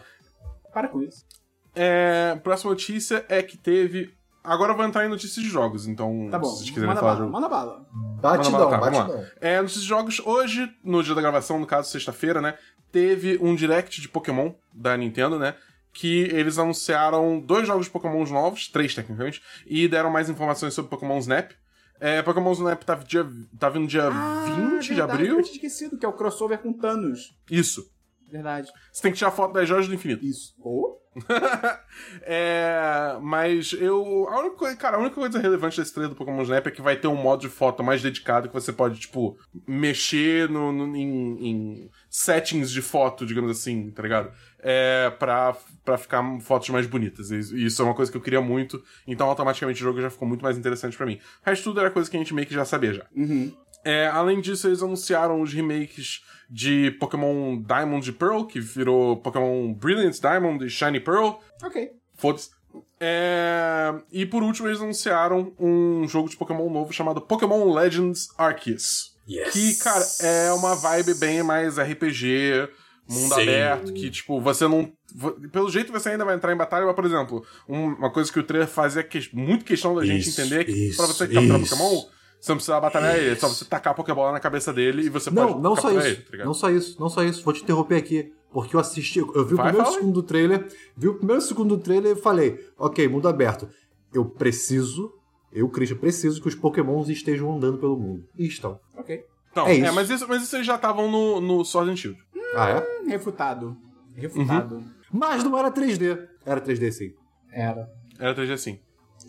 [0.72, 1.24] Para com isso.
[1.74, 4.12] É, próxima notícia é que teve.
[4.42, 6.28] Agora eu vou entrar em notícias de jogos, então.
[6.30, 7.86] Tá bom, Se vocês quiserem manda falar bala, de- manda bala.
[8.20, 9.20] Batidão, Manda bala, tá, vamos batidão.
[9.22, 9.28] lá.
[9.40, 12.56] É, notícias de jogos, hoje, no dia da gravação, no caso, sexta-feira, né?
[12.90, 15.54] Teve um direct de Pokémon da Nintendo, né?
[15.92, 20.90] Que eles anunciaram dois jogos de Pokémon novos, três tecnicamente, e deram mais informações sobre
[20.90, 21.50] Pokémon Snap.
[22.00, 23.26] É, Pokémon Snap tá, dia,
[23.58, 24.14] tá vindo dia 20
[24.86, 25.36] de Ah, verdade, abril.
[25.38, 27.36] Eu tinha esquecido que é o crossover com Thanos.
[27.50, 27.90] Isso.
[28.30, 28.70] Verdade.
[28.92, 30.24] Você tem que tirar foto das joias do infinito.
[30.24, 30.54] Isso.
[30.60, 30.98] Ou?
[32.22, 34.28] é, mas eu.
[34.28, 36.82] A única, coisa- cara, a única coisa relevante desse trailer do Pokémon Snap é que
[36.82, 40.96] vai ter um modo de foto mais dedicado que você pode, tipo, mexer no, no-
[40.96, 44.30] em, em settings de foto, digamos assim, tá ligado?
[44.60, 47.30] É, pra, pra ficar fotos mais bonitas.
[47.30, 50.26] E isso é uma coisa que eu queria muito, então automaticamente o jogo já ficou
[50.26, 51.18] muito mais interessante pra mim.
[51.44, 53.06] O resto tudo era coisa que a gente meio que já sabia já.
[53.14, 53.52] Uhum.
[53.84, 56.20] É, além disso, eles anunciaram os remakes
[56.50, 61.32] de Pokémon Diamond e Pearl, que virou Pokémon Brilliant Diamond e Shiny Pearl.
[61.62, 61.90] Ok.
[62.16, 62.50] Foda-se.
[63.00, 69.16] É, E por último, eles anunciaram um jogo de Pokémon novo chamado Pokémon Legends Arceus.
[69.28, 69.50] Yes.
[69.52, 72.68] Que, cara, é uma vibe bem mais RPG,
[73.08, 73.42] mundo Sim.
[73.42, 74.90] aberto, que, tipo, você não.
[75.52, 78.38] Pelo jeito você ainda vai entrar em batalha, mas, por exemplo, um- uma coisa que
[78.38, 81.26] o trailer fazia que, muito questão da gente Isso, entender é que isso, pra você
[81.28, 81.76] capturar isso.
[81.76, 82.02] Pokémon,
[82.40, 85.08] você não precisa batalhar ele, é só você tacar a Pokébola na cabeça dele e
[85.08, 86.06] você Não, pode não só isso.
[86.06, 87.42] ele, tá não só isso, não só isso.
[87.44, 88.32] Vou te interromper aqui.
[88.50, 89.94] Porque eu assisti, eu vi o Vai, primeiro e o fala aí.
[90.00, 90.66] segundo trailer,
[90.96, 93.68] vi o primeiro e o segundo trailer e falei, ok, mundo aberto.
[94.14, 95.12] eu preciso,
[95.52, 98.24] eu, Christian, preciso que os pokémons estejam andando pelo mundo.
[98.38, 98.80] E estão.
[98.96, 99.22] Ok.
[99.50, 99.94] Então, É é, isso.
[99.94, 102.18] mas, isso, mas isso eles já estavam no, no Sword and Shield.
[102.54, 103.10] Ah, é?
[103.10, 103.76] Refutado.
[104.14, 104.82] Refutado.
[105.12, 106.26] Mas não era 3D.
[106.46, 107.10] Era 3D, sim.
[107.52, 107.88] Era.
[108.18, 108.78] Era 3G assim.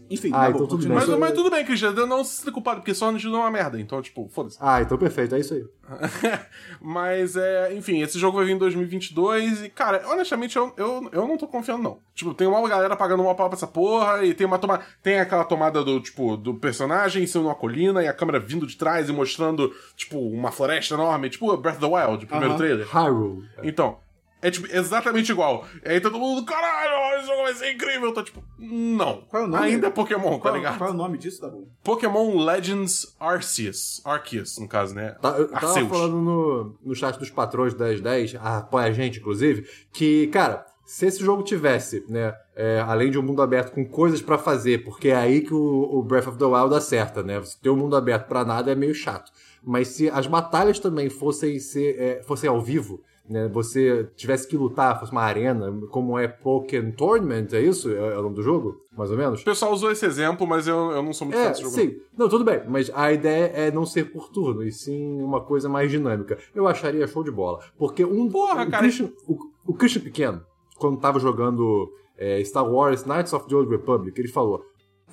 [0.10, 0.95] Enfim, Ah, então bom, tudo continua.
[0.95, 3.51] Mas, mas tudo bem, Christian, eu não se sinta culpado, porque and Shield é uma
[3.51, 3.80] merda.
[3.80, 4.57] Então, tipo, foda-se.
[4.60, 5.66] Ah, então perfeito, é isso aí.
[6.82, 11.28] Mas, é, enfim, esse jogo vai vir em 2022 e, cara, honestamente, eu, eu, eu
[11.28, 11.99] não tô confiando, não.
[12.14, 14.84] Tipo, tem uma galera pagando uma pau pra essa porra e tem uma tomada.
[15.01, 18.39] Tem aquela tomada do, tipo, do personagem em cima de uma colina e a câmera
[18.39, 22.28] vindo de trás e mostrando, tipo, uma floresta enorme, tipo Breath of the Wild, o
[22.28, 22.57] primeiro Aham.
[22.57, 22.88] trailer.
[22.88, 23.47] Hyrule.
[23.64, 23.97] Então,
[24.41, 25.65] é tipo, exatamente igual.
[25.85, 28.05] E aí todo mundo, caralho, esse jogo vai ser incrível.
[28.09, 29.21] Eu tô tipo, não.
[29.29, 29.63] Qual é o nome?
[29.65, 30.77] Ainda é Pokémon, tá Qual, ligado?
[30.77, 31.67] qual é o nome disso, tá bom?
[31.83, 34.01] Pokémon Legends Arceus.
[34.05, 35.15] Arceus, no caso, né?
[35.21, 35.89] Tá, eu tava Arceus.
[35.89, 41.23] falando no, no chat dos patrões 1010, apoia a gente, inclusive, que, cara, se esse
[41.23, 45.15] jogo tivesse, né, é, além de um mundo aberto com coisas pra fazer, porque é
[45.15, 47.39] aí que o, o Breath of the Wild acerta, né?
[47.39, 49.31] Você ter um mundo aberto pra nada é meio chato.
[49.63, 54.57] Mas se as batalhas também fossem, ser, é, fossem ao vivo, né, você tivesse que
[54.57, 57.89] lutar, fosse uma arena, como é Pokémon Tournament, é isso?
[57.91, 58.75] É, é o nome do jogo?
[58.97, 59.41] Mais ou menos?
[59.41, 61.73] O pessoal usou esse exemplo, mas eu, eu não sou muito fã É, desse jogo.
[61.75, 61.95] sim.
[62.17, 65.69] Não, tudo bem, mas a ideia é não ser por turno, e sim uma coisa
[65.69, 66.38] mais dinâmica.
[66.55, 67.59] Eu acharia show de bola.
[67.77, 68.27] Porque um.
[68.30, 68.80] Porra, o cara.
[68.84, 70.41] Christian, o, o Christian Pequeno,
[70.77, 74.61] quando tava jogando é, Star Wars Knights of the Old Republic, ele falou: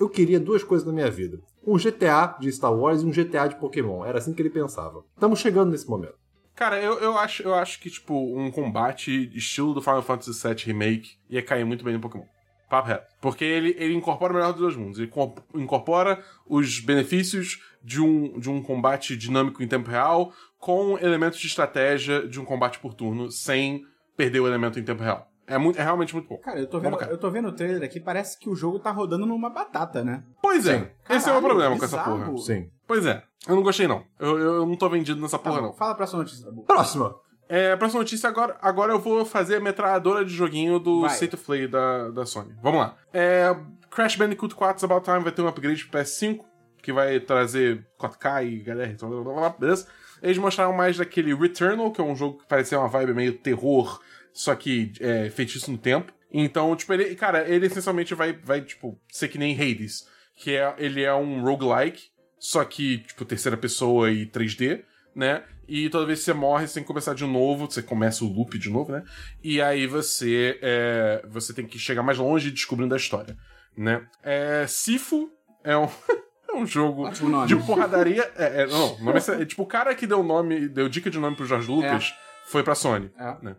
[0.00, 1.38] Eu queria duas coisas na minha vida.
[1.66, 4.04] Um GTA de Star Wars e um GTA de Pokémon.
[4.04, 5.02] Era assim que ele pensava.
[5.14, 6.14] Estamos chegando nesse momento.
[6.56, 10.64] Cara, eu, eu, acho, eu acho que, tipo, um combate estilo do Final Fantasy VII
[10.64, 12.24] Remake ia cair muito bem no Pokémon.
[12.70, 13.14] Papo reto.
[13.20, 14.98] Porque ele, ele incorpora o melhor dos dois mundos.
[14.98, 20.98] Ele co- incorpora os benefícios de um, de um combate dinâmico em tempo real com
[20.98, 23.82] elementos de estratégia de um combate por turno, sem
[24.16, 25.30] perder o elemento em tempo real.
[25.46, 26.38] É, muito, é realmente muito bom.
[26.38, 28.78] Cara, eu tô, vendo, Vamos, eu tô vendo o trailer aqui, parece que o jogo
[28.78, 30.24] tá rodando numa batata, né?
[30.42, 32.24] Pois é, esse é o meu problema com essa bizarro.
[32.32, 32.38] porra.
[32.38, 32.70] Sim.
[32.86, 34.04] Pois é, eu não gostei não.
[34.18, 35.74] Eu, eu não tô vendido nessa Tá porra bom, não.
[35.74, 36.62] Fala a próxima notícia, tá bom?
[36.62, 37.14] Próxima!
[37.48, 41.10] É, a próxima notícia agora, agora eu vou fazer a metralhadora de joguinho do Vai.
[41.14, 42.52] State of Play da, da Sony.
[42.60, 42.96] Vamos lá.
[43.14, 43.54] É,
[43.88, 46.40] Crash Bandicoot 4 About Time vai ter um upgrade pro PS5,
[46.82, 49.86] que vai trazer 4K e HDR, então, blá, blá, blá, beleza?
[50.20, 54.00] Eles mostraram mais daquele Returnal, que é um jogo que parecia uma vibe meio terror,
[54.36, 56.12] só que é, feitiço no tempo.
[56.30, 60.06] Então, tipo, ele, cara, ele essencialmente vai, vai, tipo, ser que nem Hades,
[60.36, 64.82] que é, ele é um roguelike, só que, tipo, terceira pessoa e 3D,
[65.14, 65.42] né?
[65.66, 68.28] E toda vez que você morre, você tem que começar de novo, você começa o
[68.28, 69.02] loop de novo, né?
[69.42, 73.36] E aí você, é, você tem que chegar mais longe descobrindo a história,
[73.74, 74.06] né?
[74.22, 75.30] É, Sifu
[75.64, 75.88] é um,
[76.46, 77.08] é um jogo
[77.46, 78.30] de porradaria.
[78.36, 81.18] É, é, não, nome é, é tipo, o cara que deu nome, deu dica de
[81.18, 82.14] nome pro Jorge Lucas
[82.48, 83.10] foi pra Sony.
[83.18, 83.36] É.
[83.42, 83.56] Né?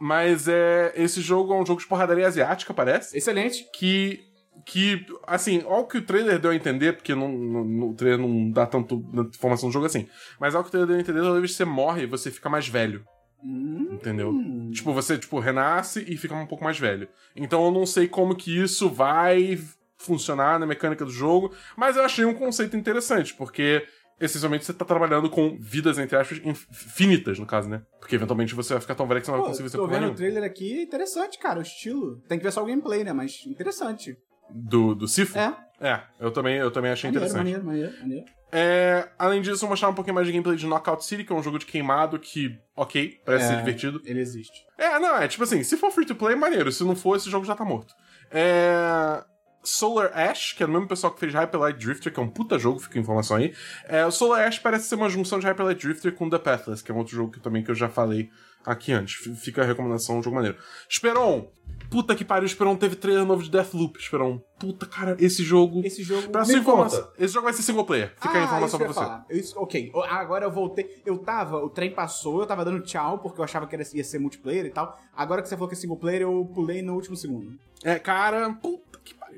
[0.00, 3.68] Mas é, esse jogo é um jogo de porradaria asiática, parece Excelente.
[3.72, 4.24] que
[4.64, 8.50] que assim, olha o que o trailer deu a entender, porque não, no trailer não
[8.50, 10.08] dá tanto informação do jogo assim.
[10.40, 12.30] Mas olha o que o trailer deu a entender, toda vez que você morre, você
[12.30, 13.04] fica mais velho.
[13.44, 13.90] Hum.
[13.92, 14.34] Entendeu?
[14.72, 17.08] Tipo, você tipo renasce e fica um pouco mais velho.
[17.34, 19.58] Então eu não sei como que isso vai
[19.98, 23.86] funcionar na mecânica do jogo, mas eu achei um conceito interessante, porque
[24.20, 27.82] essencialmente você tá trabalhando com vidas entre aspas infinitas, no caso, né?
[28.00, 30.08] Porque eventualmente você vai ficar tão velho que você não vai conseguir ser tô vendo
[30.08, 32.20] o trailer aqui, interessante, cara, o estilo.
[32.28, 33.12] Tem que ver só o gameplay, né?
[33.12, 34.16] Mas interessante.
[34.50, 35.38] do do Sifu.
[35.38, 35.56] É.
[35.78, 37.62] É, eu também eu também achei Maneiro, interessante.
[37.62, 38.24] maneiro, maneiro, maneiro.
[38.52, 41.36] É, além disso, vou mostrar um pouquinho mais de gameplay de Knockout City, que é
[41.36, 43.48] um jogo de queimado que, ok, parece É.
[43.48, 44.00] ser divertido.
[44.04, 44.64] Ele existe.
[44.78, 46.70] É, não, é tipo assim, se for free to play, maneiro.
[46.72, 47.92] Se não for, esse jogo já tá morto.
[48.30, 49.22] É.
[49.66, 52.28] Solar Ash, que é o mesmo pessoal que fez Hyper Light Drifter, que é um
[52.28, 53.54] puta jogo, fica a informação aí.
[53.84, 56.82] É, o Solar Ash parece ser uma junção de Hyper Light Drifter com The Pathless,
[56.82, 58.30] que é um outro jogo que, também que eu já falei
[58.64, 59.14] aqui antes.
[59.38, 60.58] Fica a recomendação, um jogo maneiro.
[60.88, 61.48] Esperon!
[61.88, 64.40] Puta que pariu, Esperon teve trailer novo de Deathloop, Esperon.
[64.58, 65.82] Puta, cara, esse jogo...
[65.84, 66.28] Esse jogo.
[66.30, 67.14] Pra sua informação, conta.
[67.18, 68.12] esse jogo vai ser single player.
[68.16, 68.94] Fica ah, a informação pra você.
[68.94, 69.26] falar.
[69.30, 71.00] Isso, ok, agora eu voltei.
[71.06, 74.18] Eu tava, o trem passou, eu tava dando tchau, porque eu achava que ia ser
[74.18, 74.98] multiplayer e tal.
[75.14, 77.56] Agora que você falou que é single player, eu pulei no último segundo.
[77.84, 78.75] É, cara, puta.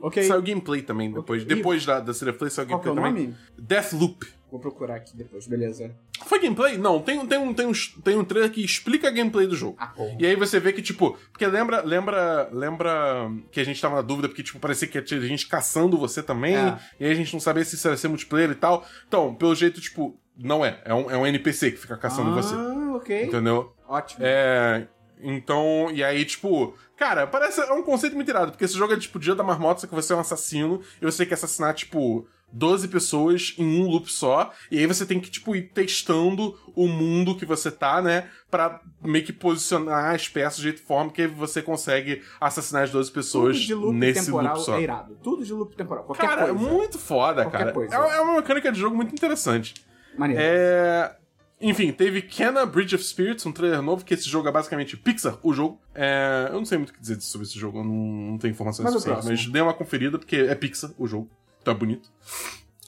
[0.00, 0.22] Ok.
[0.22, 1.42] Saiu gameplay também depois.
[1.42, 1.54] Ok.
[1.56, 3.28] Depois da, da City of Play saiu Qual que é gameplay o também.
[3.34, 3.38] nome?
[3.58, 4.26] Deathloop.
[4.50, 5.94] Vou procurar aqui depois, beleza.
[6.24, 6.78] Foi gameplay?
[6.78, 7.72] Não, tem, um- tem, um, tem, um,
[8.02, 9.76] tem um trailer que explica a gameplay do jogo.
[9.78, 9.92] Ah.
[10.18, 14.00] E aí você vê que, tipo, porque lembra, lembra, lembra que a gente tava na
[14.02, 16.78] dúvida, porque, tipo, parecia que tinha gente caçando você também, É.
[16.98, 18.86] e aí a gente não sabia se isso ia ser multiplayer e tal.
[19.06, 20.80] Então, pelo jeito, tipo, não é.
[20.82, 22.54] É um, é um NPC que fica caçando você.
[22.54, 23.24] Ah, ok.
[23.24, 23.74] Entendeu?
[23.86, 24.24] Ótimo.
[24.24, 24.86] É.
[25.22, 28.96] Então, e aí, tipo, cara, parece é um conceito muito irado, porque esse jogo é
[28.98, 31.74] tipo dia da marmota, só que você é um assassino e você tem que assassinar,
[31.74, 36.58] tipo, 12 pessoas em um loop só, e aí você tem que, tipo, ir testando
[36.74, 38.28] o mundo que você tá, né?
[38.50, 43.56] Pra meio que posicionar as peças de forma que você consegue assassinar as 12 pessoas
[43.58, 44.78] Tudo de loop nesse temporal loop só.
[44.78, 45.18] é irado.
[45.22, 46.04] Tudo de loop temporal.
[46.04, 46.70] Qualquer Cara, é coisa.
[46.70, 47.72] muito foda, Qualquer cara.
[47.72, 47.94] coisa.
[47.94, 49.74] É, é uma mecânica de jogo muito interessante.
[50.16, 50.42] Maneiro.
[50.42, 51.14] É.
[51.60, 55.38] Enfim, teve Kenna Bridge of Spirits, um trailer novo, que esse jogo é basicamente Pixar,
[55.42, 55.80] o jogo.
[55.94, 58.52] É, eu não sei muito o que dizer sobre esse jogo, eu não, não tenho
[58.52, 61.28] informações Mas suficientes, mas dê uma conferida, porque é Pixar, o jogo.
[61.60, 62.10] Então é bonito.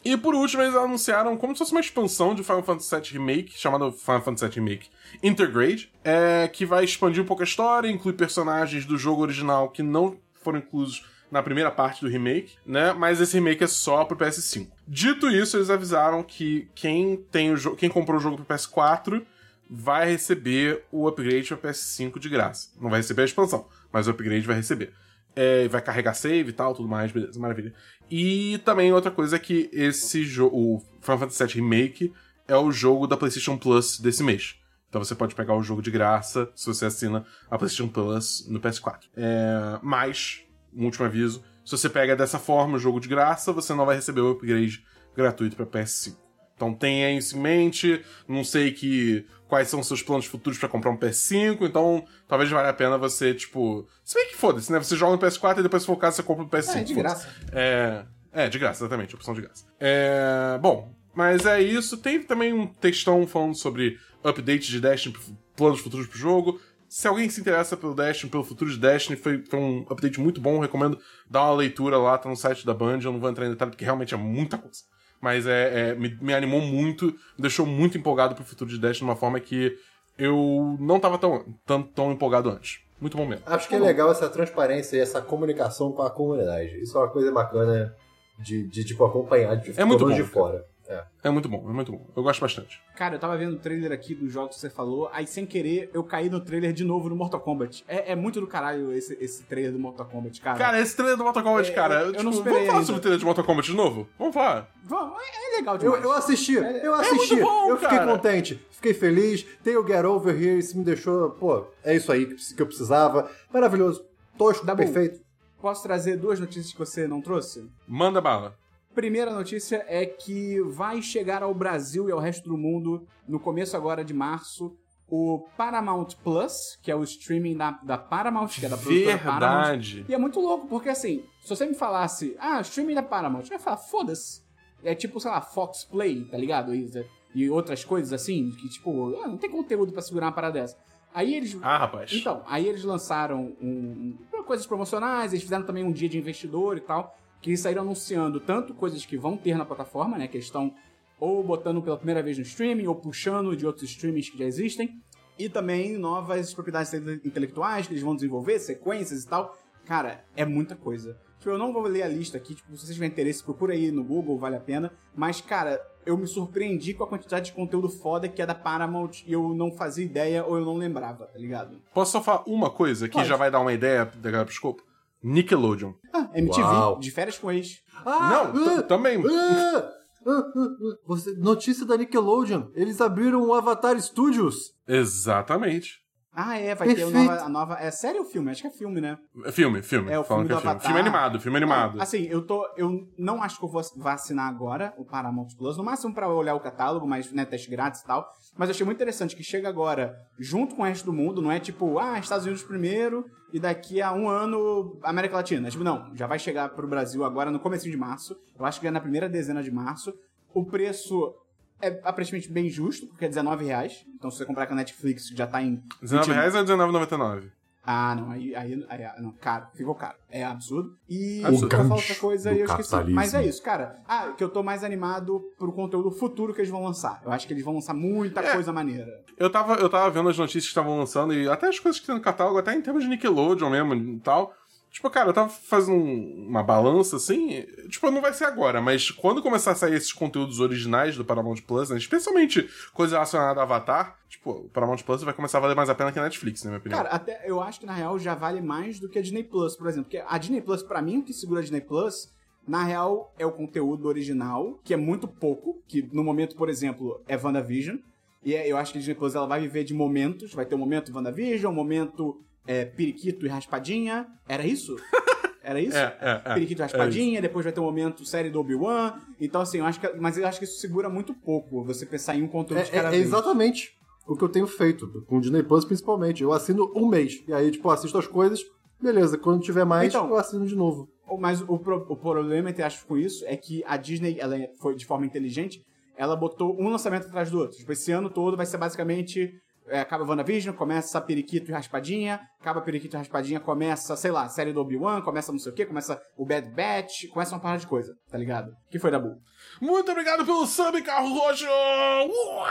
[0.05, 3.59] E por último, eles anunciaram como se fosse uma expansão de Final Fantasy VII Remake,
[3.59, 4.89] chamada Final Fantasy VII Remake
[5.23, 9.83] Intergrade, é, que vai expandir um pouco a história, inclui personagens do jogo original que
[9.83, 12.93] não foram inclusos na primeira parte do remake, né?
[12.93, 14.69] Mas esse remake é só pro PS5.
[14.93, 19.25] Dito isso, eles avisaram que quem tem o quem comprou o jogo pro PS4
[19.71, 22.71] vai receber o upgrade para PS5 de graça.
[22.81, 24.93] Não vai receber a expansão, mas o upgrade vai receber.
[25.37, 27.73] É, vai carregar save e tal, tudo mais, beleza, maravilha.
[28.11, 32.13] E também outra coisa é que esse jogo, o Final Fantasy VII Remake,
[32.49, 34.57] é o jogo da PlayStation Plus desse mês.
[34.89, 38.59] Então você pode pegar o jogo de graça se você assina a PlayStation Plus no
[38.59, 39.03] PS4.
[39.17, 40.43] É, mas,
[40.75, 43.95] um último aviso, se você pega dessa forma o jogo de graça, você não vai
[43.95, 46.17] receber o upgrade gratuito para PS5.
[46.57, 48.05] Então tenha isso em mente.
[48.27, 52.51] Não sei que quais são os seus planos futuros pra comprar um PS5, então talvez
[52.51, 53.87] valha a pena você, tipo.
[54.05, 54.81] Se bem que foda-se, né?
[54.81, 56.77] Você joga no PS4 e depois, se for o caso, você compra o PS5.
[56.77, 57.29] É, de graça.
[57.53, 59.65] É, é, de graça, exatamente, opção de graça.
[59.79, 61.99] É, bom, mas é isso.
[61.99, 65.17] Teve também um textão falando sobre updates de Destiny,
[65.57, 66.61] planos futuros pro jogo.
[66.91, 70.41] Se alguém se interessa pelo Destiny, pelo futuro de Destiny, foi, foi um update muito
[70.41, 70.59] bom.
[70.59, 70.99] Recomendo
[71.31, 72.99] dar uma leitura lá, tá no site da Band.
[72.99, 74.81] Eu não vou entrar em detalhe porque realmente é muita coisa.
[75.21, 79.07] Mas é, é- me, me animou muito, me deixou muito empolgado pro futuro de Destiny
[79.07, 79.79] de uma forma que
[80.19, 82.81] eu não tava tão, tão, tão empolgado antes.
[83.01, 83.45] Muito bom mesmo.
[83.47, 86.83] Acho que é legal essa transparência e essa comunicação com a comunidade.
[86.83, 87.95] Isso é uma coisa bacana
[88.37, 90.65] de, de tipo, acompanhar de, É muito bom, de fora.
[90.91, 91.05] É.
[91.23, 92.05] É muito bom, é muito bom.
[92.17, 92.83] Eu gosto bastante.
[92.97, 95.89] Cara, eu tava vendo o trailer aqui dos jogos que você falou, aí sem querer
[95.95, 97.85] eu caí no trailer de novo no Mortal Kombat.
[97.87, 100.59] É, é muito do caralho esse, esse trailer do Mortal Kombat, cara.
[100.59, 101.95] Cara, esse trailer do Mortal Kombat, É, cara.
[102.01, 102.87] eu- eu tipo, não esperei vamos falar ainda.
[102.87, 104.09] sobre o trailer de Mortal Kombat de novo?
[104.19, 104.69] Vamos falar.
[104.83, 106.03] Vamos, é, é legal Eu, demais.
[106.05, 108.11] eu assisti, eu é assisti, muito bom, eu fiquei cara.
[108.13, 112.27] contente, fiquei feliz, tem o Get Over Here, isso me deixou, pô, é isso aí
[112.27, 114.05] que que eu precisava, maravilhoso,
[114.37, 114.83] tosco, Tá bom.
[114.83, 115.21] perfeito.
[115.61, 117.71] Posso trazer duas notícias que você não trouxe?
[117.87, 118.59] Manda bala.
[118.95, 123.77] Primeira notícia é que vai chegar ao Brasil e ao resto do mundo, no começo
[123.77, 124.77] agora de março,
[125.09, 129.67] o Paramount Plus, que é o streaming da, da Paramount, que é da produtora Paramount.
[129.69, 130.05] Verdade.
[130.09, 133.53] E é muito louco, porque assim, se você me falasse, ah, streaming da Paramount, eu
[133.53, 134.43] ia falar, foda-se.
[134.83, 136.75] É tipo, sei lá, Fox Play, tá ligado?
[136.75, 136.91] E,
[137.35, 140.77] e outras coisas assim, que tipo, ah, não tem conteúdo pra segurar uma parada dessa.
[141.15, 141.57] Aí eles.
[141.63, 142.13] Ah, rapaz.
[142.13, 146.77] Então, aí eles lançaram um, um- coisas promocionais, eles fizeram também um dia de investidor
[146.77, 150.75] e tal, que saíram anunciando tanto coisas que vão ter na plataforma, né, que estão
[151.19, 155.01] ou botando pela primeira vez no streaming, ou puxando de outros streamings que já existem,
[155.39, 159.57] e também novas propriedades inte- intelectuais que eles vão desenvolver, sequências e tal.
[159.85, 161.19] Cara, é muita coisa.
[161.39, 163.91] Tipo, eu não vou ler a lista aqui, tipo, se vocês tiverem interesse, procura aí
[163.91, 164.93] no Google, vale a pena.
[165.15, 169.23] Mas, cara, eu me surpreendi com a quantidade de conteúdo foda que é da Paramount
[169.27, 171.81] e eu não fazia ideia ou eu não lembrava, tá ligado?
[171.95, 173.29] Posso só falar uma coisa que Pode.
[173.29, 174.83] já vai dar uma ideia da galera pro escopo?
[175.23, 175.93] Nickelodeon.
[176.15, 176.99] Ah, MTV, Uau.
[176.99, 177.77] de férias com ex.
[178.05, 179.19] não, t- ah, também.
[179.19, 179.91] ah,
[180.27, 180.97] ah, ah, ah.
[181.07, 184.57] Você- notícia da Nickelodeon, eles abriram o Avatar Studios.
[184.89, 186.01] Exatamente.
[186.33, 187.29] Ah, é, vai ter a Perfeito.
[187.29, 187.75] nova, a nova.
[187.81, 188.53] É série ou filme?
[188.53, 189.19] Acho que é filme, né?
[189.51, 190.13] Filme, filme.
[190.13, 190.69] É, o filme é do filme.
[190.71, 190.81] Avatar.
[190.87, 192.01] Filme animado, filme animado.
[192.01, 192.65] Assim, eu tô.
[192.77, 195.77] Eu não acho que eu vou vacinar agora o Paramount Plus.
[195.77, 198.25] No máximo pra olhar o catálogo, mas, né, teste grátis e tal.
[198.57, 201.51] Mas eu achei muito interessante que chega agora junto com o resto do mundo, não
[201.51, 205.71] é tipo, ah, Estados Unidos primeiro e daqui a um ano América Latina.
[205.71, 208.37] Tipo, não, já vai chegar pro Brasil agora no começo de março.
[208.59, 210.15] Eu acho que é na primeira dezena de março.
[210.53, 211.35] O preço
[211.81, 214.05] é aparentemente bem justo, porque é 19 reais.
[214.15, 215.83] Então se você comprar com a Netflix, já tá em.
[216.03, 217.51] 19 20 reais ou 19,99?
[217.85, 220.15] Ah, não, aí, aí, aí não, caro, ficou caro.
[220.31, 220.97] É absurdo.
[221.09, 222.95] E O eu outra coisa e eu esqueci.
[223.09, 223.99] Mas é isso, cara.
[224.07, 227.21] Ah, que eu tô mais animado pro conteúdo futuro que eles vão lançar.
[227.25, 228.53] Eu acho que eles vão lançar muita É.
[228.53, 229.11] coisa maneira.
[229.39, 232.07] Eu tava, eu tava vendo as notícias que estavam lançando e até as coisas que
[232.07, 234.53] tem no catálogo, até em termos de Nickelodeon mesmo e tal.
[234.91, 237.65] Tipo, cara, eu tava fazendo um- uma balança assim.
[237.89, 241.59] Tipo, não vai ser agora, mas quando começar a sair esses conteúdos originais do Paramount
[241.67, 245.77] Plus, né, especialmente coisa relacionada a Avatar, tipo, o Paramount Plus vai começar a valer
[245.77, 246.99] mais a pena que a Netflix, na minha opinião.
[247.03, 249.77] Cara, até eu acho que na real já vale mais do que a Disney Plus,
[249.77, 250.05] por exemplo.
[250.11, 252.29] Porque a Disney Plus, pra mim, o que segura a Disney Plus,
[252.67, 257.23] na real, é o conteúdo original, que é muito pouco, que no momento, por exemplo,
[257.29, 257.97] é WandaVision.
[258.45, 260.53] E é- eu acho que a Disney Plus ela vai viver de momentos.
[260.53, 264.27] Vai ter um momento WandaVision, um momento é, periquito e raspadinha.
[264.49, 264.97] Era isso?
[265.63, 265.97] Era isso?
[265.97, 266.55] É, é, é.
[266.55, 269.21] Periquito É Raspadinha, depois vai ter um momento série do Obi-Wan.
[269.39, 270.09] Então, assim, eu acho que.
[270.19, 271.85] Mas eu acho que isso segura muito pouco.
[271.85, 273.27] Você pensar em um conteúdo de É, cada é vez.
[273.27, 273.91] exatamente
[274.27, 276.43] o que eu tenho feito, com o Disney Plus principalmente.
[276.43, 278.61] Eu assino um mês, e aí, tipo, assisto as coisas,
[279.01, 281.09] beleza, quando tiver mais, Então- eu assino de novo.
[281.39, 284.71] Mas o, pro- o problema, entre aspas, com isso é que a Disney, ela é-
[284.81, 285.83] foi de forma inteligente,
[286.17, 287.77] ela botou um lançamento atrás do outro.
[287.77, 289.53] Tipo, esse ano todo vai ser basicamente.
[289.87, 294.73] É, acaba WandaVision, começa Periquito e Raspadinha, acaba Periquito e Raspadinha, começa, sei lá, série
[294.73, 297.87] do Obi-Wan, começa não sei o que, começa o Bad Batch, começa uma parada de
[297.89, 298.73] coisa, tá ligado?
[298.91, 299.37] que foi, Dabu?
[299.81, 301.67] Muito obrigado pelo sub, Carro Roxo!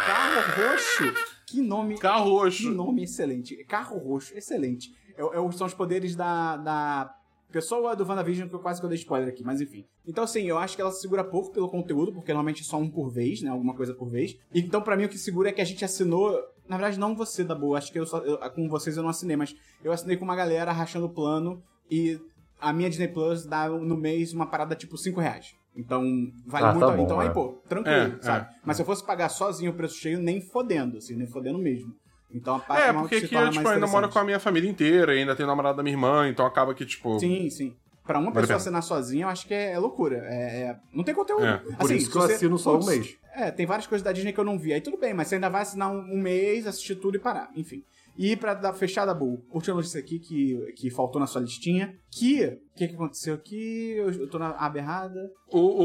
[0.05, 1.13] Carro Roxo?
[1.47, 2.71] Que nome Carro Que Roxo.
[2.71, 3.55] nome excelente.
[3.65, 4.89] Carro roxo, excelente.
[5.17, 7.11] É, é- são os poderes da, da
[7.51, 9.83] pessoa do WandaVision, que eu quase que eu dei spoiler aqui, mas enfim.
[10.05, 12.77] Então, assim, eu acho que ela se segura pouco pelo conteúdo, porque normalmente é só
[12.77, 13.49] um por vez, né?
[13.49, 14.37] Alguma coisa por vez.
[14.53, 16.39] Então, pra mim, o que segura é que a gente assinou.
[16.69, 17.77] Na verdade, não você, da boa.
[17.77, 20.35] Acho que eu só, eu- com vocês eu não assinei, mas eu assinei com uma
[20.35, 22.19] galera rachando o plano e
[22.61, 25.55] a minha Disney Plus dá no mês uma parada tipo 5 reais.
[25.75, 26.03] Então,
[26.45, 26.85] vale Ah, muito.
[26.87, 27.31] tá bom, então, aí, é.
[27.31, 28.45] pô, tranquilo, É, sabe?
[28.45, 28.55] é.
[28.65, 31.93] Mas se eu fosse pagar sozinho o preço cheio, nem fodendo, assim, nem fodendo mesmo.
[32.31, 34.23] Então a parte É, mal porque se aqui torna eu, tipo, ainda moro com a
[34.23, 37.19] minha família inteira, ainda tenho namorada da minha irmã, então acaba que, tipo.
[37.19, 37.75] Sim, sim.
[38.05, 40.17] Pra uma Vale pessoa assinar sozinha, eu acho que é, é loucura.
[40.25, 41.45] É, é- não tem conteúdo.
[41.45, 43.15] É, Por Assim, isso se que eu você- assino só um mês.
[43.35, 44.73] É, tem várias coisas da Disney que eu não vi.
[44.73, 47.49] Aí tudo bem, mas você ainda vai assinar um, um mês, assistir tudo e parar.
[47.55, 47.83] Enfim.
[48.17, 51.95] E pra dar fechada, Bull, última notícia aqui que, que faltou na sua listinha.
[52.11, 52.43] Que.
[52.45, 53.93] O que, que aconteceu aqui?
[53.95, 55.31] Eu, eu tô na aba errada.
[55.51, 55.83] O, o,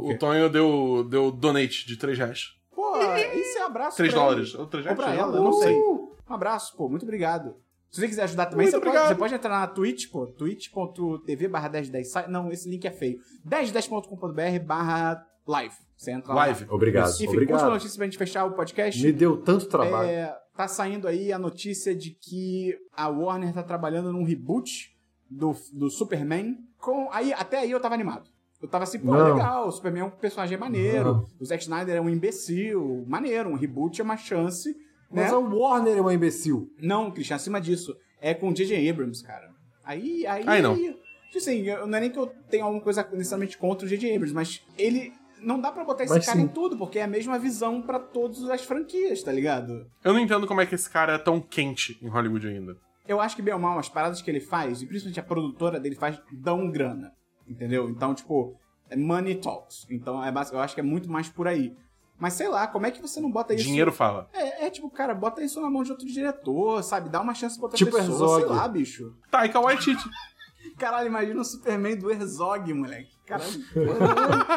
[0.00, 2.44] O- o o Tonho deu, deu donate de 3 reais.
[2.74, 3.96] Pô, esse é um abraço.
[3.98, 4.28] 3 pra ele.
[4.30, 4.54] dólares.
[4.56, 4.98] Ou 3 Ou reais?
[5.04, 5.76] pra ela, eu não sei.
[5.76, 7.54] Um abraço, pô, muito obrigado.
[7.90, 11.48] Se você quiser ajudar também, Muito você pode, você pode entrar na Twitch, pô, twitch.tv
[11.48, 12.10] barra 1010.
[12.10, 13.18] Sai- Não, esse link é feio.
[13.44, 15.74] 1010.com.br barra live.
[15.96, 16.46] Você entra lá.
[16.46, 16.66] Live.
[16.70, 17.56] Obrigado, Enfim, obrigado.
[17.58, 19.02] última notícia pra gente fechar o podcast.
[19.04, 20.08] Me deu tanto trabalho.
[20.08, 24.96] É, tá saindo aí a notícia de que a Warner tá trabalhando num reboot
[25.28, 26.56] do, do Superman.
[26.78, 28.30] Com, aí, até aí eu tava animado.
[28.62, 29.34] Eu tava assim, pô, Não.
[29.34, 31.26] legal, o Superman é um personagem maneiro, Não.
[31.40, 34.70] o Zack Snyder é um imbecil, maneiro, um reboot é uma chance,
[35.10, 35.24] né?
[35.24, 36.70] Mas o Warner é um imbecil.
[36.78, 38.88] Não, Christian, acima disso, é com o J.J.
[38.90, 39.50] Abrams, cara.
[39.84, 40.44] Aí, aí...
[40.46, 40.76] Aí não.
[40.76, 44.14] Tipo assim, eu- não é nem que eu tenha alguma coisa necessariamente contra o J.J.
[44.14, 45.12] Abrams, mas ele...
[45.42, 46.44] Não dá pra botar esse Mas cara sim.
[46.44, 49.86] em tudo, porque é a mesma visão pra todas as franquias, tá ligado?
[50.04, 52.76] Eu não entendo como é que esse cara é tão quente em Hollywood ainda.
[53.08, 55.80] Eu acho que, bem ou mal, as paradas que ele faz, e principalmente a produtora
[55.80, 57.12] dele faz, dão grana.
[57.48, 57.88] Entendeu?
[57.88, 58.54] Então, tipo,
[58.88, 59.86] é money talks.
[59.90, 61.74] Então, é basic- eu acho que é muito mais por aí.
[62.18, 63.64] Mas sei lá, como é que você não bota isso.
[63.64, 64.28] Dinheiro fala.
[64.32, 67.08] É, é tipo, cara, bota isso na mão de outro diretor, sabe?
[67.08, 68.40] Dá uma chance pra outra Tipo pessoa, Herzog.
[68.40, 69.16] sei lá, bicho.
[69.30, 70.04] Taika Waititi.
[70.78, 73.08] Caralho, imagina o Superman do Herzog, moleque.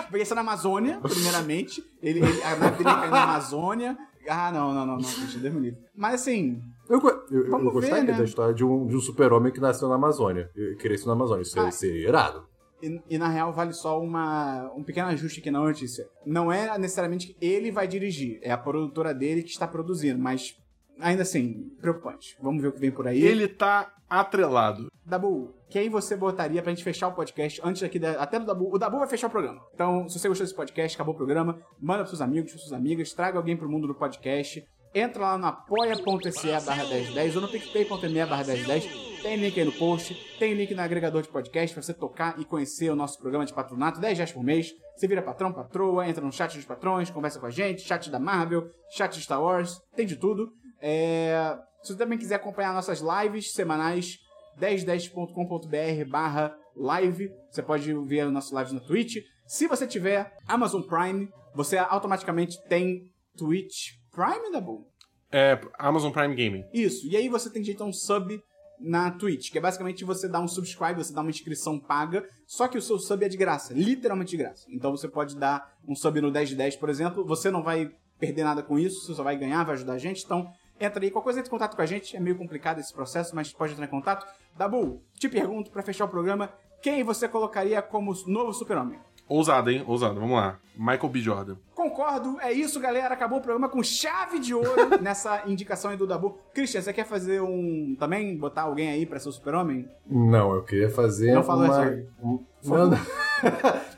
[0.09, 1.83] Porque isso na Amazônia, primeiramente.
[2.01, 3.97] Ele, ele- a nave dele cai na Amazônia.
[4.27, 5.77] Ah, não, não, não, não, deixa Deus me.
[5.95, 6.99] Mas assim, Eu,
[7.29, 8.17] eu, eu gostaria ver, né?
[8.19, 10.49] da história de um, de um super-homem que nasceu na Amazônia.
[10.55, 11.41] e Cresceu na Amazônia.
[11.41, 11.69] Isso Ah.
[11.71, 12.45] seria irado.
[12.81, 16.05] E, e na real vale só uma, um pequeno ajuste aqui na notícia.
[16.25, 20.55] Não é necessariamente que ele vai dirigir, é a produtora dele que está produzindo, mas
[20.99, 22.35] ainda assim, preocupante.
[22.41, 23.21] Vamos ver o que vem por aí.
[23.23, 24.91] Ele tá atrelado.
[25.05, 28.73] Dabu, quem você botaria pra gente fechar o podcast antes aqui, da, até do Dabu?
[28.73, 29.61] O Dabu vai fechar o programa.
[29.73, 32.73] Então, se você gostou desse podcast, acabou o programa, manda pros seus amigos, pras suas
[32.73, 34.63] amigas, traga alguém pro mundo do podcast.
[34.95, 39.13] Entra lá no apoia.se barra 1010 ou no picpay.me barra 1010.
[39.23, 42.45] Tem link aí no post, tem link no agregador de podcast pra você tocar e
[42.45, 44.71] conhecer o nosso programa de patronato, 10 reais por mês.
[44.95, 48.19] Você vira patrão, patroa, entra no chat dos patrões, conversa com a gente, chat da
[48.19, 50.53] Marvel, chat de Star Wars, tem de tudo.
[50.85, 54.17] É, Se você também quiser acompanhar nossas lives semanais,
[54.59, 57.31] 1010.com.br barra live.
[57.49, 59.23] Você pode ver as nossas lives na Twitch.
[59.47, 64.85] Se você tiver Amazon Prime, você automaticamente tem Twitch Prime, Dabu?
[65.31, 66.65] É Amazon Prime Gaming.
[66.73, 67.07] Isso.
[67.07, 68.39] E aí você tem direito a um sub
[68.79, 72.67] na Twitch, que é basicamente você dá um subscribe, você dá uma inscrição paga, só
[72.67, 74.65] que o seu sub é de graça, literalmente de graça.
[74.69, 77.89] Então você pode dar um sub no 10 de 10, por exemplo, você não vai
[78.19, 80.51] perder nada com isso, você só vai ganhar, vai ajudar a gente, então
[80.85, 83.35] entra aí, qualquer coisa entre em contato com a gente, é meio complicado esse processo,
[83.35, 84.25] mas pode entrar em contato.
[84.57, 86.49] Dabu, te pergunto, pra fechar o programa,
[86.81, 88.99] quem você colocaria como novo super-homem?
[89.27, 89.83] Ousado, hein?
[89.87, 90.19] Ousado.
[90.19, 90.59] Vamos lá.
[90.77, 91.19] Michael B.
[91.21, 91.55] Jordan.
[91.73, 93.13] Concordo, é isso, galera.
[93.13, 94.69] Acabou o programa com chave de ouro
[95.01, 96.37] nessa indicação aí do Dabu.
[96.53, 97.95] Christian, você quer fazer um.
[97.97, 98.35] também?
[98.37, 99.87] Botar alguém aí pra ser o super-homem?
[100.05, 101.33] Não, eu queria fazer.
[101.33, 101.89] Não falou uma...
[102.21, 102.97] Um- Não, não.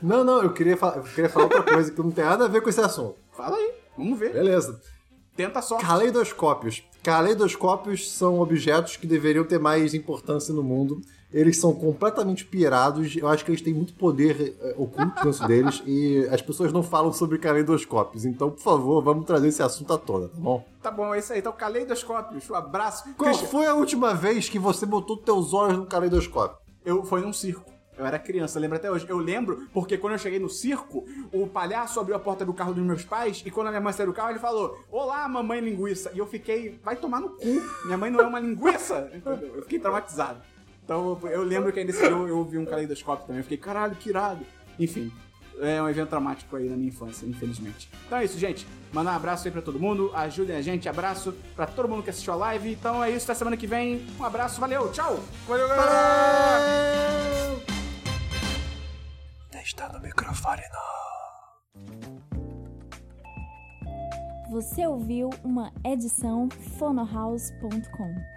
[0.00, 2.48] não, não, eu queria, fa- eu queria falar outra coisa que não tem nada a
[2.48, 3.16] ver com esse assunto.
[3.32, 4.32] Fala aí, vamos ver.
[4.32, 4.80] Beleza.
[5.36, 5.78] Tenta só.
[5.78, 6.82] Caleidoscópios.
[7.02, 11.00] Caleidoscópios são objetos que deveriam ter mais importância no mundo.
[11.32, 13.14] Eles são completamente pirados.
[13.16, 15.82] Eu acho que eles têm muito poder eh, oculto dentro deles.
[15.86, 18.24] E as pessoas não falam sobre caleidoscópios.
[18.24, 20.64] Então, por favor, vamos trazer esse assunto à tona, tá bom?
[20.82, 21.40] Tá bom, é isso aí.
[21.40, 23.04] Então, caleidoscópios, um abraço.
[23.16, 26.66] Qual Christian, foi a última vez que você botou teus olhos no caleidoscópio?
[26.86, 27.75] eu foi num circo.
[27.98, 29.06] Eu era criança, lembro até hoje.
[29.08, 32.74] Eu lembro porque quando eu cheguei no circo, o palhaço abriu a porta do carro
[32.74, 35.60] dos meus pais e quando a minha mãe saiu do carro, ele falou: Olá, mamãe
[35.60, 36.10] linguiça.
[36.14, 37.62] E eu fiquei, vai tomar no cu.
[37.84, 39.10] Minha mãe não é uma linguiça.
[39.14, 39.56] Entendeu?
[39.56, 40.40] Eu fiquei traumatizado.
[40.84, 43.40] Então eu lembro que aí nesse dia eu, eu vi um caleidoscópio também.
[43.40, 44.44] Eu fiquei, caralho, que irado.
[44.78, 45.10] Enfim,
[45.60, 47.88] é um evento traumático aí na minha infância, infelizmente.
[48.06, 48.66] Então é isso, gente.
[48.92, 50.10] Mandar um abraço aí pra todo mundo.
[50.14, 50.88] Ajudem a gente.
[50.88, 52.72] Abraço pra todo mundo que assistiu a live.
[52.72, 53.24] Então é isso.
[53.24, 54.06] Até semana que vem.
[54.18, 54.60] Um abraço.
[54.60, 54.90] Valeu.
[54.92, 55.20] Tchau.
[55.48, 57.75] Valeu, galera!
[59.66, 60.86] Está no microfone, não.
[64.48, 66.48] Você ouviu uma edição
[66.78, 68.35] fonohouse.com.